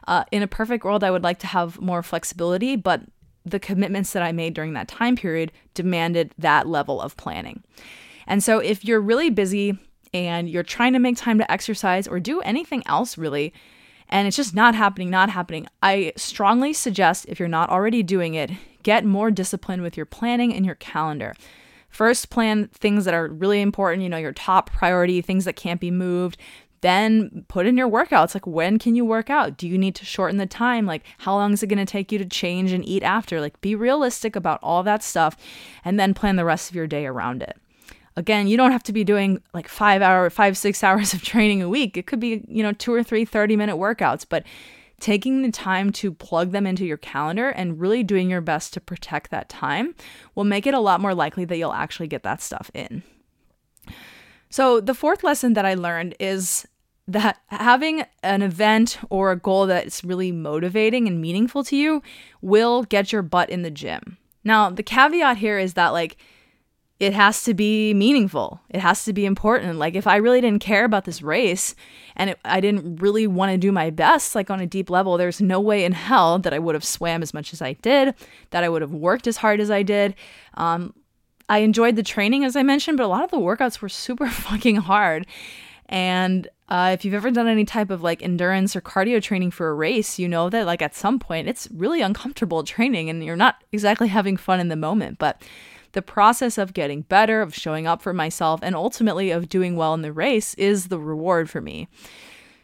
Uh, 0.08 0.24
in 0.32 0.44
a 0.44 0.48
perfect 0.48 0.84
world, 0.84 1.04
I 1.04 1.12
would 1.12 1.24
like 1.24 1.40
to 1.40 1.48
have 1.48 1.80
more 1.80 2.04
flexibility, 2.04 2.76
but 2.76 3.02
the 3.46 3.60
commitments 3.60 4.14
that 4.14 4.24
I 4.24 4.32
made 4.32 4.54
during 4.54 4.74
that 4.74 4.88
time 4.88 5.16
period 5.16 5.52
demanded 5.74 6.34
that 6.38 6.68
level 6.68 7.02
of 7.02 7.18
planning. 7.18 7.64
And 8.26 8.44
so, 8.44 8.60
if 8.60 8.86
you're 8.86 9.02
really 9.02 9.30
busy 9.30 9.78
and 10.14 10.50
you're 10.50 10.64
trying 10.64 10.94
to 10.94 11.00
make 11.00 11.18
time 11.18 11.40
to 11.40 11.52
exercise 11.52 12.08
or 12.08 12.20
do 12.20 12.40
anything 12.42 12.84
else 12.86 13.18
really, 13.18 13.54
and 14.14 14.28
it's 14.28 14.38
just 14.38 14.54
not 14.54 14.76
happening, 14.76 15.10
not 15.10 15.32
happening, 15.32 15.66
I 15.82 16.14
strongly 16.16 16.72
suggest 16.72 17.26
if 17.28 17.40
you're 17.40 17.50
not 17.50 17.72
already 17.72 18.04
doing 18.04 18.36
it, 18.36 18.52
get 18.84 19.04
more 19.04 19.32
disciplined 19.32 19.82
with 19.82 19.98
your 19.98 20.06
planning 20.06 20.54
and 20.54 20.64
your 20.64 20.76
calendar. 20.76 21.34
First, 21.90 22.30
plan 22.30 22.68
things 22.68 23.06
that 23.06 23.16
are 23.16 23.28
really 23.28 23.60
important, 23.60 24.04
you 24.04 24.10
know, 24.10 24.18
your 24.18 24.32
top 24.32 24.70
priority, 24.70 25.20
things 25.22 25.46
that 25.46 25.56
can't 25.56 25.82
be 25.82 25.90
moved. 25.90 26.38
Then 26.82 27.46
put 27.48 27.66
in 27.66 27.76
your 27.76 27.90
workouts. 27.90 28.36
Like, 28.36 28.46
when 28.46 28.78
can 28.78 28.94
you 28.94 29.04
work 29.04 29.32
out? 29.32 29.58
Do 29.58 29.68
you 29.68 29.80
need 29.80 29.96
to 29.96 30.06
shorten 30.06 30.38
the 30.38 30.46
time? 30.46 30.86
Like, 30.86 31.04
how 31.18 31.34
long 31.34 31.54
is 31.54 31.64
it 31.64 31.68
going 31.68 31.84
to 31.84 31.92
take 31.92 32.12
you 32.12 32.20
to 32.20 32.26
change 32.26 32.72
and 32.72 32.88
eat 32.88 33.02
after? 33.02 33.42
Like, 33.42 33.62
be 33.62 33.74
realistic 33.74 34.36
about 34.36 34.60
all 34.62 34.84
that 34.84 35.02
stuff 35.02 35.36
and 35.84 36.00
then 36.00 36.14
plan 36.14 36.36
the 36.36 36.46
rest 36.46 36.70
of 36.70 36.76
your 36.76 36.88
day 36.88 37.08
around 37.08 37.42
it. 37.42 37.58
Again, 38.16 38.48
you 38.48 38.58
don't 38.58 38.72
have 38.72 38.84
to 38.84 38.94
be 38.94 39.04
doing 39.04 39.42
like 39.54 39.68
five 39.68 40.02
hour, 40.02 40.30
five, 40.30 40.58
six 40.58 40.84
hours 40.84 41.14
of 41.14 41.24
training 41.24 41.62
a 41.62 41.70
week. 41.70 41.98
It 41.98 42.08
could 42.08 42.20
be, 42.20 42.44
you 42.48 42.64
know, 42.64 42.74
two 42.74 42.94
or 42.94 43.04
three 43.04 43.26
30 43.26 43.56
minute 43.56 43.78
workouts, 43.78 44.26
but 44.28 44.44
taking 45.00 45.42
the 45.42 45.52
time 45.52 45.92
to 45.92 46.14
plug 46.14 46.52
them 46.52 46.66
into 46.66 46.86
your 46.86 46.98
calendar 46.98 47.50
and 47.50 47.80
really 47.80 48.04
doing 48.04 48.30
your 48.30 48.40
best 48.40 48.74
to 48.74 48.80
protect 48.80 49.32
that 49.32 49.50
time 49.50 49.94
will 50.34 50.46
make 50.46 50.66
it 50.66 50.74
a 50.74 50.80
lot 50.80 51.02
more 51.02 51.14
likely 51.14 51.44
that 51.44 51.58
you'll 51.58 51.74
actually 51.74 52.08
get 52.08 52.24
that 52.24 52.42
stuff 52.42 52.72
in. 52.74 53.04
So, 54.50 54.80
the 54.80 54.94
fourth 54.94 55.24
lesson 55.24 55.54
that 55.54 55.66
I 55.66 55.74
learned 55.74 56.16
is 56.20 56.68
that 57.08 57.40
having 57.48 58.06
an 58.22 58.42
event 58.42 58.98
or 59.10 59.32
a 59.32 59.36
goal 59.36 59.66
that's 59.66 60.04
really 60.04 60.32
motivating 60.32 61.08
and 61.08 61.20
meaningful 61.20 61.64
to 61.66 61.76
you 61.76 62.02
will 62.42 62.84
get 62.84 63.12
your 63.12 63.24
butt 63.24 63.50
in 63.50 63.64
the 63.64 63.72
gym. 63.72 64.18
Now, 64.44 64.70
the 64.70 64.84
caveat 64.84 65.38
here 65.38 65.58
is 65.58 65.74
that, 65.74 65.90
like, 65.90 66.18
it 67.04 67.14
has 67.14 67.44
to 67.44 67.54
be 67.54 67.94
meaningful. 67.94 68.62
It 68.70 68.80
has 68.80 69.04
to 69.06 69.14
be 69.14 69.26
important. 69.26 69.78
Like 69.78 69.96
if 69.96 70.08
I 70.08 70.16
really 70.16 70.40
didn't 70.42 70.62
care 70.62 70.86
about 70.86 71.06
this 71.06 71.22
race 71.22 71.76
and 72.16 72.30
it, 72.30 72.40
I 72.46 72.62
didn't 72.62 72.98
really 72.98 73.28
want 73.28 73.52
to 73.52 73.58
do 73.58 73.72
my 73.72 73.90
best, 73.90 74.36
like 74.36 74.50
on 74.50 74.60
a 74.60 74.66
deep 74.66 74.90
level, 74.90 75.18
there's 75.18 75.42
no 75.42 75.60
way 75.60 75.84
in 75.84 75.92
hell 75.92 76.40
that 76.40 76.54
I 76.54 76.60
would 76.60 76.76
have 76.76 76.84
swam 76.84 77.22
as 77.22 77.34
much 77.34 77.52
as 77.52 77.62
I 77.62 77.74
did, 77.74 78.16
that 78.52 78.64
I 78.64 78.70
would 78.70 78.82
have 78.82 78.94
worked 78.94 79.28
as 79.28 79.38
hard 79.38 79.60
as 79.60 79.70
I 79.70 79.84
did. 79.84 80.16
Um, 80.54 80.94
I 81.50 81.60
enjoyed 81.60 81.98
the 81.98 82.04
training, 82.04 82.46
as 82.46 82.56
I 82.56 82.64
mentioned, 82.64 82.98
but 82.98 83.06
a 83.06 83.08
lot 83.08 83.24
of 83.24 83.32
the 83.32 83.38
workouts 83.38 83.82
were 83.82 83.90
super 83.90 84.28
fucking 84.30 84.78
hard. 84.78 85.28
And 85.90 86.48
uh, 86.70 86.92
if 86.94 87.04
you've 87.04 87.14
ever 87.14 87.30
done 87.30 87.48
any 87.48 87.66
type 87.66 87.90
of 87.90 88.02
like 88.02 88.24
endurance 88.24 88.76
or 88.76 88.82
cardio 88.82 89.22
training 89.22 89.52
for 89.52 89.70
a 89.70 89.74
race, 89.74 90.18
you 90.18 90.28
know 90.28 90.50
that 90.50 90.66
like 90.66 90.82
at 90.82 90.96
some 90.96 91.20
point 91.20 91.48
it's 91.48 91.68
really 91.72 92.02
uncomfortable 92.02 92.64
training 92.64 93.10
and 93.10 93.24
you're 93.24 93.36
not 93.36 93.64
exactly 93.72 94.08
having 94.08 94.38
fun 94.38 94.60
in 94.60 94.70
the 94.70 94.76
moment. 94.76 95.20
But 95.20 95.42
the 95.94 96.02
process 96.02 96.58
of 96.58 96.74
getting 96.74 97.02
better, 97.04 97.42
of 97.42 97.56
showing 97.56 97.88
up 97.88 98.02
for 98.02 98.14
myself, 98.14 98.60
and 98.62 98.76
ultimately 98.76 99.32
of 99.32 99.50
doing 99.50 99.76
well 99.76 99.94
in 99.94 100.02
the 100.02 100.12
race 100.12 100.54
is 100.56 100.90
the 100.90 101.00
reward 101.00 101.50
for 101.50 101.62
me. 101.62 101.88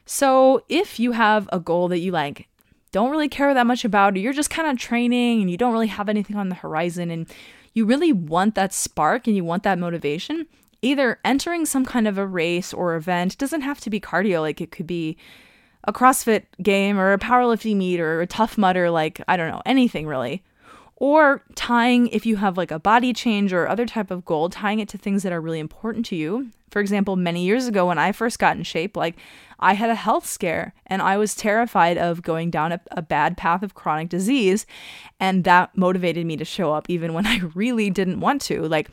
So 0.06 0.64
if 0.68 1.00
you 1.00 1.14
have 1.14 1.48
a 1.52 1.60
goal 1.60 1.88
that 1.88 2.00
you 2.00 2.12
like, 2.12 2.48
don't 2.92 3.12
really 3.12 3.30
care 3.30 3.54
that 3.54 3.68
much 3.68 3.86
about, 3.86 4.16
or 4.16 4.20
you're 4.20 4.34
just 4.34 4.50
kind 4.50 4.68
of 4.68 4.78
training 4.78 5.42
and 5.42 5.50
you 5.50 5.58
don't 5.58 5.74
really 5.74 5.88
have 5.88 6.10
anything 6.10 6.36
on 6.36 6.50
the 6.50 6.56
horizon, 6.56 7.12
and 7.12 7.28
you 7.74 7.86
really 7.86 8.12
want 8.12 8.56
that 8.56 8.74
spark 8.74 9.28
and 9.28 9.36
you 9.36 9.44
want 9.44 9.64
that 9.64 9.78
motivation, 9.80 10.48
either 10.82 11.20
entering 11.24 11.66
some 11.66 11.86
kind 11.86 12.08
of 12.08 12.18
a 12.18 12.26
race 12.26 12.74
or 12.74 12.96
event 12.96 13.38
doesn't 13.38 13.62
have 13.62 13.80
to 13.82 13.90
be 13.90 14.00
cardio, 14.00 14.42
like 14.42 14.60
it 14.60 14.72
could 14.72 14.88
be 14.88 15.18
a 15.84 15.94
CrossFit 15.94 16.46
game 16.62 17.00
or 17.00 17.14
a 17.14 17.20
powerlifting 17.20 17.76
meet 17.76 18.00
or 18.00 18.22
a 18.22 18.28
Tough 18.28 18.58
Mudder, 18.58 18.90
like 18.90 19.22
I 19.28 19.38
don't 19.38 19.52
know, 19.52 19.62
anything 19.66 20.08
really 20.08 20.44
or 21.00 21.42
tying 21.56 22.08
if 22.08 22.26
you 22.26 22.36
have 22.36 22.58
like 22.58 22.72
a 22.72 22.80
body 22.80 23.14
change 23.14 23.54
or 23.54 23.68
other 23.68 23.86
type 23.86 24.12
of 24.12 24.26
goal 24.26 24.50
tying 24.50 24.80
it 24.80 24.90
to 24.90 24.98
things 24.98 25.24
that 25.24 25.32
are 25.32 25.42
really 25.42 25.60
important 25.60 26.06
to 26.06 26.16
you. 26.16 26.52
For 26.70 26.82
example 26.82 27.16
many 27.16 27.46
years 27.46 27.66
ago 27.66 27.88
when 27.88 27.98
i 27.98 28.12
first 28.12 28.38
got 28.38 28.56
in 28.56 28.62
shape 28.62 28.96
like 28.96 29.16
i 29.60 29.74
had 29.74 29.90
a 29.90 29.96
health 29.96 30.28
scare 30.28 30.76
and 30.86 31.02
i 31.02 31.18
was 31.18 31.34
terrified 31.34 31.98
of 31.98 32.22
going 32.22 32.52
down 32.52 32.72
a, 32.72 32.82
a 32.92 33.02
bad 33.02 33.38
path 33.38 33.64
of 33.64 33.74
chronic 33.74 34.10
disease 34.10 34.68
and 35.20 35.46
that 35.46 35.76
motivated 35.76 36.28
me 36.28 36.38
to 36.38 36.46
show 36.46 36.72
up 36.72 36.88
even 36.88 37.14
when 37.14 37.26
i 37.36 37.40
really 37.56 37.90
didn't 37.90 38.20
want 38.20 38.42
to. 38.44 38.62
Like 38.64 38.92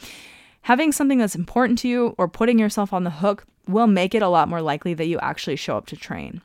having 0.63 0.91
something 0.91 1.19
that's 1.19 1.35
important 1.35 1.79
to 1.81 1.89
you 1.89 2.15
or 2.17 2.29
putting 2.29 2.59
yourself 2.59 2.93
on 2.95 3.05
the 3.05 3.11
hook 3.11 3.45
will 3.69 3.87
make 3.89 4.15
it 4.15 4.23
a 4.23 4.29
lot 4.29 4.49
more 4.49 4.63
likely 4.63 4.95
that 4.95 5.07
you 5.07 5.19
actually 5.19 5.57
show 5.57 5.77
up 5.77 5.87
to 5.87 5.97
train. 5.97 6.41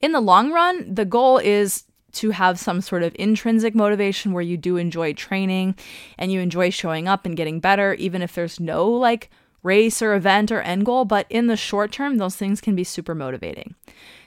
In 0.00 0.12
the 0.12 0.20
long 0.20 0.50
run 0.50 0.94
the 0.94 1.04
goal 1.04 1.38
is 1.38 1.84
to 2.14 2.30
have 2.30 2.58
some 2.58 2.80
sort 2.80 3.02
of 3.02 3.14
intrinsic 3.18 3.74
motivation 3.74 4.32
where 4.32 4.42
you 4.42 4.56
do 4.56 4.76
enjoy 4.76 5.12
training 5.12 5.74
and 6.18 6.32
you 6.32 6.40
enjoy 6.40 6.70
showing 6.70 7.08
up 7.08 7.26
and 7.26 7.36
getting 7.36 7.60
better, 7.60 7.94
even 7.94 8.22
if 8.22 8.34
there's 8.34 8.60
no 8.60 8.88
like 8.88 9.30
race 9.62 10.00
or 10.00 10.14
event 10.14 10.52
or 10.52 10.60
end 10.60 10.86
goal. 10.86 11.04
But 11.04 11.26
in 11.30 11.46
the 11.46 11.56
short 11.56 11.92
term, 11.92 12.18
those 12.18 12.36
things 12.36 12.60
can 12.60 12.74
be 12.74 12.84
super 12.84 13.14
motivating. 13.14 13.74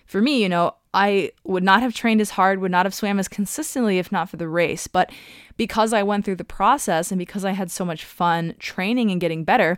For 0.06 0.22
me, 0.22 0.42
you 0.42 0.50
know, 0.50 0.76
I 0.94 1.32
would 1.44 1.64
not 1.64 1.82
have 1.82 1.94
trained 1.94 2.22
as 2.22 2.32
hard, 2.32 2.60
would 2.60 2.72
not 2.72 2.86
have 2.86 2.94
swam 2.94 3.20
as 3.20 3.28
consistently 3.28 4.00
if 4.00 4.12
not 4.12 4.30
for 4.30 4.38
the 4.38 4.48
race. 4.48 4.88
But 4.88 5.12
because 5.58 5.94
I 5.94 6.04
went 6.04 6.26
through 6.26 6.38
the 6.38 6.44
process 6.44 7.12
and 7.12 7.20
because 7.20 7.46
I 7.46 7.52
had 7.52 7.70
so 7.70 7.86
much 7.86 8.06
fun 8.06 8.56
training 8.60 9.12
and 9.12 9.22
getting 9.22 9.44
better, 9.44 9.78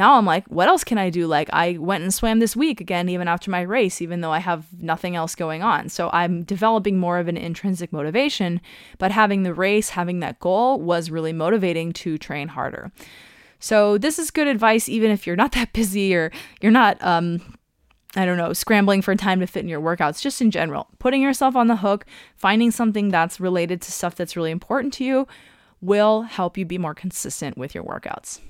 now 0.00 0.14
I'm 0.14 0.24
like, 0.24 0.46
what 0.46 0.66
else 0.66 0.82
can 0.82 0.96
I 0.96 1.10
do? 1.10 1.26
Like, 1.26 1.50
I 1.52 1.76
went 1.76 2.02
and 2.02 2.12
swam 2.12 2.38
this 2.38 2.56
week 2.56 2.80
again, 2.80 3.10
even 3.10 3.28
after 3.28 3.50
my 3.50 3.60
race, 3.60 4.00
even 4.00 4.22
though 4.22 4.32
I 4.32 4.38
have 4.38 4.64
nothing 4.80 5.14
else 5.14 5.34
going 5.34 5.62
on. 5.62 5.90
So 5.90 6.08
I'm 6.14 6.42
developing 6.42 6.98
more 6.98 7.18
of 7.18 7.28
an 7.28 7.36
intrinsic 7.36 7.92
motivation, 7.92 8.62
but 8.96 9.12
having 9.12 9.42
the 9.42 9.52
race, 9.52 9.90
having 9.90 10.20
that 10.20 10.40
goal 10.40 10.80
was 10.80 11.10
really 11.10 11.34
motivating 11.34 11.92
to 11.92 12.16
train 12.16 12.48
harder. 12.48 12.90
So 13.58 13.98
this 13.98 14.18
is 14.18 14.30
good 14.30 14.46
advice, 14.46 14.88
even 14.88 15.10
if 15.10 15.26
you're 15.26 15.36
not 15.36 15.52
that 15.58 15.74
busy 15.74 16.14
or 16.14 16.32
you're 16.62 16.72
not, 16.72 16.96
um, 17.04 17.58
I 18.16 18.24
don't 18.24 18.38
know, 18.38 18.54
scrambling 18.54 19.02
for 19.02 19.14
time 19.14 19.40
to 19.40 19.46
fit 19.46 19.64
in 19.64 19.68
your 19.68 19.82
workouts, 19.82 20.22
just 20.22 20.40
in 20.40 20.50
general. 20.50 20.88
Putting 20.98 21.20
yourself 21.20 21.54
on 21.54 21.66
the 21.66 21.76
hook, 21.76 22.06
finding 22.36 22.70
something 22.70 23.10
that's 23.10 23.38
related 23.38 23.82
to 23.82 23.92
stuff 23.92 24.14
that's 24.14 24.34
really 24.34 24.50
important 24.50 24.94
to 24.94 25.04
you 25.04 25.28
will 25.82 26.22
help 26.22 26.56
you 26.56 26.64
be 26.64 26.78
more 26.78 26.94
consistent 26.94 27.58
with 27.58 27.74
your 27.74 27.84
workouts. 27.84 28.40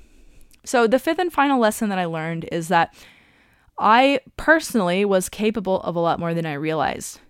So, 0.64 0.86
the 0.86 0.98
fifth 0.98 1.18
and 1.18 1.32
final 1.32 1.58
lesson 1.58 1.88
that 1.88 1.98
I 1.98 2.04
learned 2.04 2.48
is 2.52 2.68
that 2.68 2.94
I 3.78 4.20
personally 4.36 5.04
was 5.04 5.28
capable 5.28 5.80
of 5.80 5.96
a 5.96 6.00
lot 6.00 6.20
more 6.20 6.34
than 6.34 6.46
I 6.46 6.52
realized. 6.52 7.20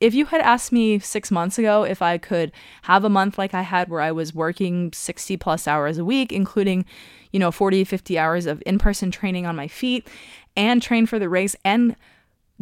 If 0.00 0.14
you 0.14 0.26
had 0.26 0.40
asked 0.40 0.72
me 0.72 0.98
six 0.98 1.30
months 1.30 1.58
ago 1.58 1.82
if 1.82 2.00
I 2.00 2.16
could 2.16 2.52
have 2.82 3.04
a 3.04 3.10
month 3.10 3.36
like 3.36 3.52
I 3.52 3.62
had 3.62 3.90
where 3.90 4.00
I 4.00 4.12
was 4.12 4.34
working 4.34 4.92
60 4.92 5.36
plus 5.36 5.68
hours 5.68 5.98
a 5.98 6.04
week, 6.04 6.32
including, 6.32 6.86
you 7.32 7.38
know, 7.38 7.50
40, 7.50 7.84
50 7.84 8.18
hours 8.18 8.46
of 8.46 8.62
in 8.64 8.78
person 8.78 9.10
training 9.10 9.44
on 9.44 9.56
my 9.56 9.68
feet 9.68 10.08
and 10.56 10.80
train 10.80 11.04
for 11.04 11.18
the 11.18 11.28
race 11.28 11.56
and 11.64 11.96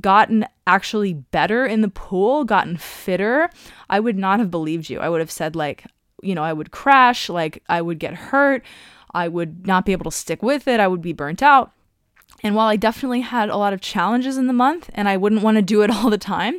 gotten 0.00 0.46
actually 0.66 1.12
better 1.12 1.64
in 1.64 1.82
the 1.82 1.88
pool, 1.88 2.44
gotten 2.44 2.76
fitter, 2.76 3.48
I 3.88 4.00
would 4.00 4.18
not 4.18 4.40
have 4.40 4.50
believed 4.50 4.90
you. 4.90 5.00
I 5.00 5.08
would 5.08 5.20
have 5.20 5.30
said, 5.30 5.54
like, 5.54 5.84
you 6.22 6.34
know, 6.34 6.42
I 6.42 6.52
would 6.52 6.70
crash, 6.70 7.28
like, 7.28 7.62
I 7.68 7.80
would 7.80 7.98
get 7.98 8.14
hurt. 8.14 8.64
I 9.14 9.28
would 9.28 9.66
not 9.66 9.86
be 9.86 9.92
able 9.92 10.10
to 10.10 10.16
stick 10.16 10.42
with 10.42 10.66
it. 10.68 10.80
I 10.80 10.88
would 10.88 11.02
be 11.02 11.12
burnt 11.12 11.42
out. 11.42 11.72
And 12.42 12.54
while 12.54 12.68
I 12.68 12.76
definitely 12.76 13.22
had 13.22 13.48
a 13.48 13.56
lot 13.56 13.72
of 13.72 13.80
challenges 13.80 14.36
in 14.36 14.46
the 14.46 14.52
month 14.52 14.90
and 14.94 15.08
I 15.08 15.16
wouldn't 15.16 15.42
want 15.42 15.56
to 15.56 15.62
do 15.62 15.82
it 15.82 15.90
all 15.94 16.10
the 16.10 16.18
time, 16.18 16.58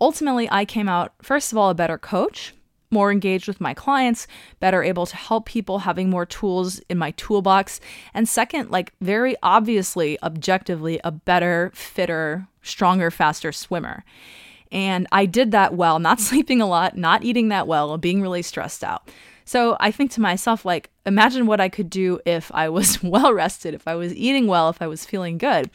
ultimately 0.00 0.48
I 0.50 0.64
came 0.64 0.88
out, 0.88 1.14
first 1.22 1.52
of 1.52 1.58
all, 1.58 1.70
a 1.70 1.74
better 1.74 1.98
coach, 1.98 2.54
more 2.90 3.10
engaged 3.10 3.48
with 3.48 3.60
my 3.60 3.74
clients, 3.74 4.26
better 4.60 4.82
able 4.82 5.06
to 5.06 5.16
help 5.16 5.46
people, 5.46 5.80
having 5.80 6.10
more 6.10 6.26
tools 6.26 6.80
in 6.88 6.98
my 6.98 7.10
toolbox. 7.12 7.80
And 8.12 8.28
second, 8.28 8.70
like 8.70 8.92
very 9.00 9.34
obviously, 9.42 10.22
objectively, 10.22 11.00
a 11.02 11.10
better, 11.10 11.72
fitter, 11.74 12.46
stronger, 12.62 13.10
faster 13.10 13.50
swimmer. 13.50 14.04
And 14.70 15.06
I 15.12 15.26
did 15.26 15.50
that 15.52 15.74
while 15.74 15.98
not 15.98 16.20
sleeping 16.28 16.60
a 16.60 16.66
lot, 16.66 16.96
not 16.96 17.24
eating 17.24 17.48
that 17.48 17.66
well, 17.66 17.96
being 17.98 18.22
really 18.22 18.42
stressed 18.42 18.84
out. 18.84 19.10
So 19.44 19.76
I 19.80 19.90
think 19.90 20.10
to 20.12 20.20
myself, 20.20 20.64
like, 20.64 20.90
imagine 21.04 21.46
what 21.46 21.60
I 21.60 21.68
could 21.68 21.90
do 21.90 22.20
if 22.24 22.50
I 22.54 22.68
was 22.68 23.02
well 23.02 23.32
rested, 23.32 23.74
if 23.74 23.86
I 23.86 23.94
was 23.94 24.14
eating 24.14 24.46
well, 24.46 24.68
if 24.68 24.80
I 24.80 24.86
was 24.86 25.04
feeling 25.04 25.38
good. 25.38 25.70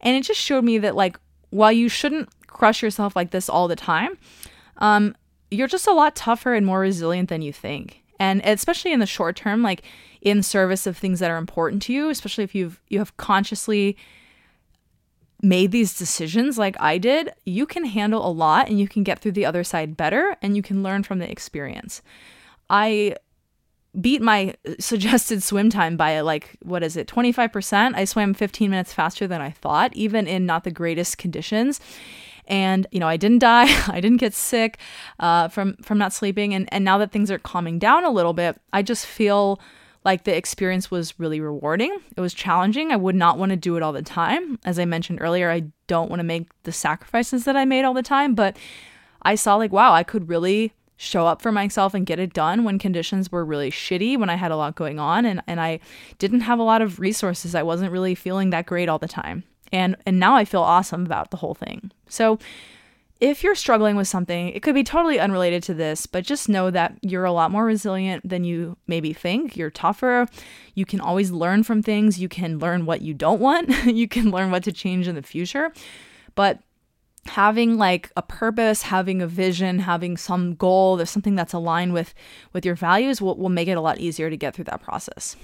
And 0.00 0.16
it 0.16 0.22
just 0.22 0.40
showed 0.40 0.64
me 0.64 0.78
that, 0.78 0.96
like, 0.96 1.18
while 1.50 1.72
you 1.72 1.88
shouldn't 1.88 2.28
crush 2.46 2.82
yourself 2.82 3.16
like 3.16 3.30
this 3.30 3.48
all 3.48 3.68
the 3.68 3.76
time, 3.76 4.16
um, 4.78 5.14
you're 5.50 5.68
just 5.68 5.86
a 5.86 5.92
lot 5.92 6.16
tougher 6.16 6.54
and 6.54 6.64
more 6.64 6.80
resilient 6.80 7.28
than 7.28 7.42
you 7.42 7.52
think. 7.52 8.02
And 8.18 8.40
especially 8.44 8.92
in 8.92 9.00
the 9.00 9.06
short 9.06 9.36
term, 9.36 9.62
like 9.62 9.82
in 10.20 10.42
service 10.42 10.86
of 10.86 10.96
things 10.96 11.20
that 11.20 11.30
are 11.30 11.38
important 11.38 11.82
to 11.82 11.92
you, 11.92 12.10
especially 12.10 12.44
if 12.44 12.54
you've 12.54 12.80
you 12.88 12.98
have 12.98 13.16
consciously 13.16 13.96
made 15.42 15.72
these 15.72 15.96
decisions 15.96 16.58
like 16.58 16.76
I 16.78 16.98
did, 16.98 17.30
you 17.46 17.64
can 17.64 17.86
handle 17.86 18.26
a 18.26 18.30
lot 18.30 18.68
and 18.68 18.78
you 18.78 18.86
can 18.86 19.02
get 19.02 19.18
through 19.18 19.32
the 19.32 19.46
other 19.46 19.64
side 19.64 19.96
better 19.96 20.36
and 20.42 20.54
you 20.54 20.62
can 20.62 20.82
learn 20.82 21.02
from 21.02 21.18
the 21.18 21.30
experience. 21.30 22.02
I 22.70 23.16
beat 24.00 24.22
my 24.22 24.54
suggested 24.78 25.42
swim 25.42 25.68
time 25.68 25.96
by 25.96 26.20
like 26.20 26.56
what 26.62 26.82
is 26.82 26.96
it 26.96 27.08
25% 27.08 27.94
i 27.94 28.04
swam 28.04 28.32
15 28.32 28.70
minutes 28.70 28.92
faster 28.92 29.26
than 29.26 29.40
i 29.40 29.50
thought 29.50 29.94
even 29.94 30.28
in 30.28 30.46
not 30.46 30.64
the 30.64 30.70
greatest 30.70 31.18
conditions. 31.18 31.80
And 32.46 32.86
you 32.90 32.98
know 32.98 33.08
i 33.08 33.16
didn't 33.16 33.40
die 33.40 33.68
i 33.92 34.00
didn't 34.00 34.18
get 34.18 34.34
sick 34.34 34.78
uh, 35.18 35.48
from 35.48 35.76
from 35.82 35.98
not 35.98 36.12
sleeping. 36.12 36.54
And 36.54 36.68
and 36.72 36.84
now 36.84 36.98
that 36.98 37.12
things 37.12 37.30
are 37.30 37.38
calming 37.38 37.78
down 37.78 38.04
a 38.04 38.10
little 38.10 38.32
bit 38.32 38.60
i 38.72 38.82
just 38.82 39.06
feel 39.06 39.60
like 40.04 40.24
the 40.24 40.34
experience 40.34 40.90
was 40.90 41.20
really 41.20 41.42
rewarding. 41.42 41.94
It 42.16 42.20
was 42.22 42.32
challenging. 42.32 42.90
I 42.90 42.96
would 42.96 43.14
not 43.14 43.36
want 43.36 43.50
to 43.50 43.56
do 43.56 43.76
it 43.76 43.82
all 43.82 43.92
the 43.92 44.02
time. 44.02 44.58
As 44.64 44.78
i 44.78 44.84
mentioned 44.84 45.20
earlier 45.20 45.50
i 45.50 45.64
don't 45.86 46.08
want 46.08 46.20
to 46.20 46.24
make 46.24 46.46
the 46.62 46.72
sacrifices 46.72 47.44
that 47.44 47.56
i 47.56 47.64
made 47.64 47.84
all 47.84 47.94
the 47.94 48.02
time 48.02 48.34
but 48.34 48.56
i 49.22 49.34
saw 49.34 49.56
like 49.56 49.72
wow 49.72 49.92
i 49.92 50.04
could 50.04 50.28
really 50.28 50.72
show 51.00 51.26
up 51.26 51.40
for 51.40 51.50
myself 51.50 51.94
and 51.94 52.04
get 52.04 52.18
it 52.18 52.34
done 52.34 52.62
when 52.62 52.78
conditions 52.78 53.32
were 53.32 53.42
really 53.42 53.70
shitty, 53.70 54.18
when 54.18 54.28
I 54.28 54.34
had 54.34 54.50
a 54.50 54.56
lot 54.56 54.74
going 54.74 54.98
on 55.00 55.24
and, 55.24 55.42
and 55.46 55.58
I 55.58 55.80
didn't 56.18 56.42
have 56.42 56.58
a 56.58 56.62
lot 56.62 56.82
of 56.82 57.00
resources. 57.00 57.54
I 57.54 57.62
wasn't 57.62 57.90
really 57.90 58.14
feeling 58.14 58.50
that 58.50 58.66
great 58.66 58.86
all 58.86 58.98
the 58.98 59.08
time. 59.08 59.44
And 59.72 59.96
and 60.04 60.20
now 60.20 60.36
I 60.36 60.44
feel 60.44 60.60
awesome 60.60 61.06
about 61.06 61.30
the 61.30 61.38
whole 61.38 61.54
thing. 61.54 61.90
So 62.08 62.38
if 63.18 63.42
you're 63.42 63.54
struggling 63.54 63.96
with 63.96 64.08
something, 64.08 64.48
it 64.48 64.62
could 64.62 64.74
be 64.74 64.84
totally 64.84 65.18
unrelated 65.18 65.62
to 65.64 65.74
this, 65.74 66.04
but 66.04 66.22
just 66.22 66.50
know 66.50 66.70
that 66.70 66.98
you're 67.00 67.24
a 67.24 67.32
lot 67.32 67.50
more 67.50 67.64
resilient 67.64 68.28
than 68.28 68.44
you 68.44 68.76
maybe 68.86 69.14
think. 69.14 69.56
You're 69.56 69.70
tougher. 69.70 70.26
You 70.74 70.84
can 70.84 71.00
always 71.00 71.30
learn 71.30 71.62
from 71.62 71.82
things. 71.82 72.18
You 72.18 72.28
can 72.28 72.58
learn 72.58 72.84
what 72.84 73.00
you 73.00 73.14
don't 73.14 73.40
want. 73.40 73.70
you 73.86 74.06
can 74.06 74.30
learn 74.30 74.50
what 74.50 74.64
to 74.64 74.72
change 74.72 75.08
in 75.08 75.14
the 75.14 75.22
future. 75.22 75.72
But 76.34 76.60
having 77.26 77.76
like 77.76 78.10
a 78.16 78.22
purpose 78.22 78.82
having 78.82 79.20
a 79.20 79.26
vision 79.26 79.78
having 79.78 80.16
some 80.16 80.54
goal 80.54 80.96
there's 80.96 81.10
something 81.10 81.34
that's 81.34 81.52
aligned 81.52 81.92
with 81.92 82.14
with 82.52 82.64
your 82.64 82.74
values 82.74 83.20
will, 83.20 83.36
will 83.36 83.48
make 83.48 83.68
it 83.68 83.76
a 83.76 83.80
lot 83.80 83.98
easier 83.98 84.30
to 84.30 84.36
get 84.36 84.54
through 84.54 84.64
that 84.64 84.82
process 84.82 85.36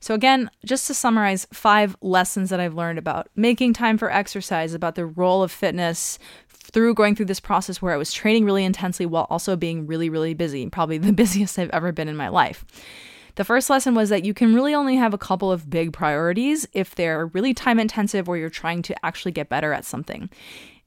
so 0.00 0.14
again 0.14 0.50
just 0.64 0.86
to 0.86 0.94
summarize 0.94 1.46
five 1.52 1.94
lessons 2.00 2.50
that 2.50 2.60
i've 2.60 2.74
learned 2.74 2.98
about 2.98 3.28
making 3.36 3.72
time 3.72 3.98
for 3.98 4.10
exercise 4.10 4.72
about 4.72 4.94
the 4.94 5.06
role 5.06 5.42
of 5.42 5.52
fitness 5.52 6.18
through 6.48 6.94
going 6.94 7.14
through 7.14 7.26
this 7.26 7.40
process 7.40 7.82
where 7.82 7.92
i 7.92 7.98
was 7.98 8.12
training 8.12 8.44
really 8.44 8.64
intensely 8.64 9.04
while 9.06 9.26
also 9.28 9.54
being 9.54 9.86
really 9.86 10.08
really 10.08 10.34
busy 10.34 10.68
probably 10.70 10.98
the 10.98 11.12
busiest 11.12 11.58
i've 11.58 11.70
ever 11.70 11.92
been 11.92 12.08
in 12.08 12.16
my 12.16 12.28
life 12.28 12.64
the 13.36 13.44
first 13.44 13.68
lesson 13.68 13.94
was 13.94 14.08
that 14.08 14.24
you 14.24 14.32
can 14.32 14.54
really 14.54 14.74
only 14.74 14.96
have 14.96 15.12
a 15.12 15.18
couple 15.18 15.52
of 15.52 15.68
big 15.68 15.92
priorities 15.92 16.66
if 16.72 16.94
they're 16.94 17.26
really 17.26 17.52
time 17.52 17.78
intensive 17.78 18.30
or 18.30 18.38
you're 18.38 18.48
trying 18.48 18.80
to 18.82 19.04
actually 19.04 19.32
get 19.32 19.50
better 19.50 19.74
at 19.74 19.84
something. 19.84 20.30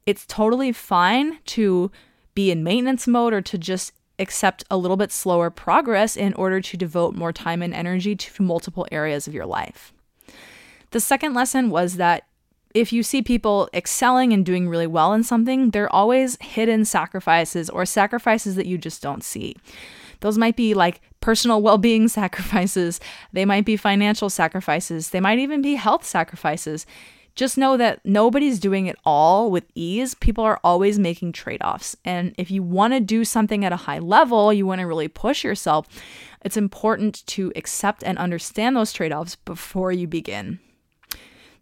It's 0.06 0.26
totally 0.26 0.72
fine 0.72 1.40
to 1.48 1.92
be 2.34 2.52
in 2.52 2.64
maintenance 2.64 3.08
mode 3.08 3.34
or 3.34 3.42
to 3.42 3.58
just 3.58 3.94
accept 4.18 4.64
a 4.70 4.78
little 4.78 4.98
bit 4.98 5.12
slower 5.12 5.50
progress 5.50 6.18
in 6.18 6.34
order 6.34 6.62
to 6.62 6.78
devote 6.78 7.16
more 7.16 7.32
time 7.32 7.62
and 7.62 7.74
energy 7.74 8.16
to 8.16 8.44
multiple 8.44 8.88
areas 8.92 9.28
of 9.28 9.34
your 9.34 9.46
life. 9.46 9.94
The 10.92 11.00
second 11.00 11.34
lesson 11.34 11.70
was 11.70 11.96
that 11.96 12.26
if 12.74 12.94
you 12.94 13.02
see 13.02 13.22
people 13.22 13.70
excelling 13.74 14.32
and 14.34 14.46
doing 14.46 14.70
really 14.70 14.88
well 14.88 15.14
in 15.14 15.24
something, 15.24 15.72
they're 15.72 15.94
always 15.94 16.38
hidden 16.42 16.86
sacrifices 16.86 17.70
or 17.70 17.86
sacrifices 17.86 18.56
that 18.56 18.68
you 18.68 18.78
just 18.78 19.02
don't 19.02 19.24
see. 19.24 19.56
Those 20.20 20.38
might 20.38 20.56
be 20.56 20.74
like 20.74 21.02
personal 21.22 21.62
well 21.64 21.78
being 21.78 22.08
sacrifices, 22.08 23.00
they 23.34 23.46
might 23.46 23.66
be 23.66 23.78
financial 23.78 24.30
sacrifices, 24.30 25.10
they 25.10 25.20
might 25.20 25.40
even 25.40 25.62
be 25.62 25.76
health 25.76 26.06
sacrifices 26.06 26.86
just 27.40 27.58
know 27.58 27.78
that 27.78 28.02
nobody's 28.04 28.60
doing 28.60 28.88
it 28.88 28.98
all 29.06 29.50
with 29.50 29.64
ease. 29.74 30.14
People 30.14 30.44
are 30.44 30.60
always 30.62 31.00
making 31.00 31.32
trade 31.32 31.62
offs. 31.64 31.96
And 32.04 32.36
if 32.38 32.52
you 32.52 32.62
want 32.62 32.92
to 32.92 33.00
do 33.00 33.24
something 33.24 33.64
at 33.64 33.72
a 33.72 33.78
high 33.78 34.00
level, 34.00 34.52
you 34.52 34.66
want 34.66 34.82
to 34.82 34.86
really 34.86 35.08
push 35.08 35.42
yourself, 35.42 35.88
it's 36.44 36.58
important 36.58 37.26
to 37.28 37.54
accept 37.56 38.04
and 38.04 38.18
understand 38.18 38.76
those 38.76 38.92
trade 38.92 39.14
offs 39.14 39.38
before 39.38 39.94
you 39.94 40.06
begin. 40.06 40.60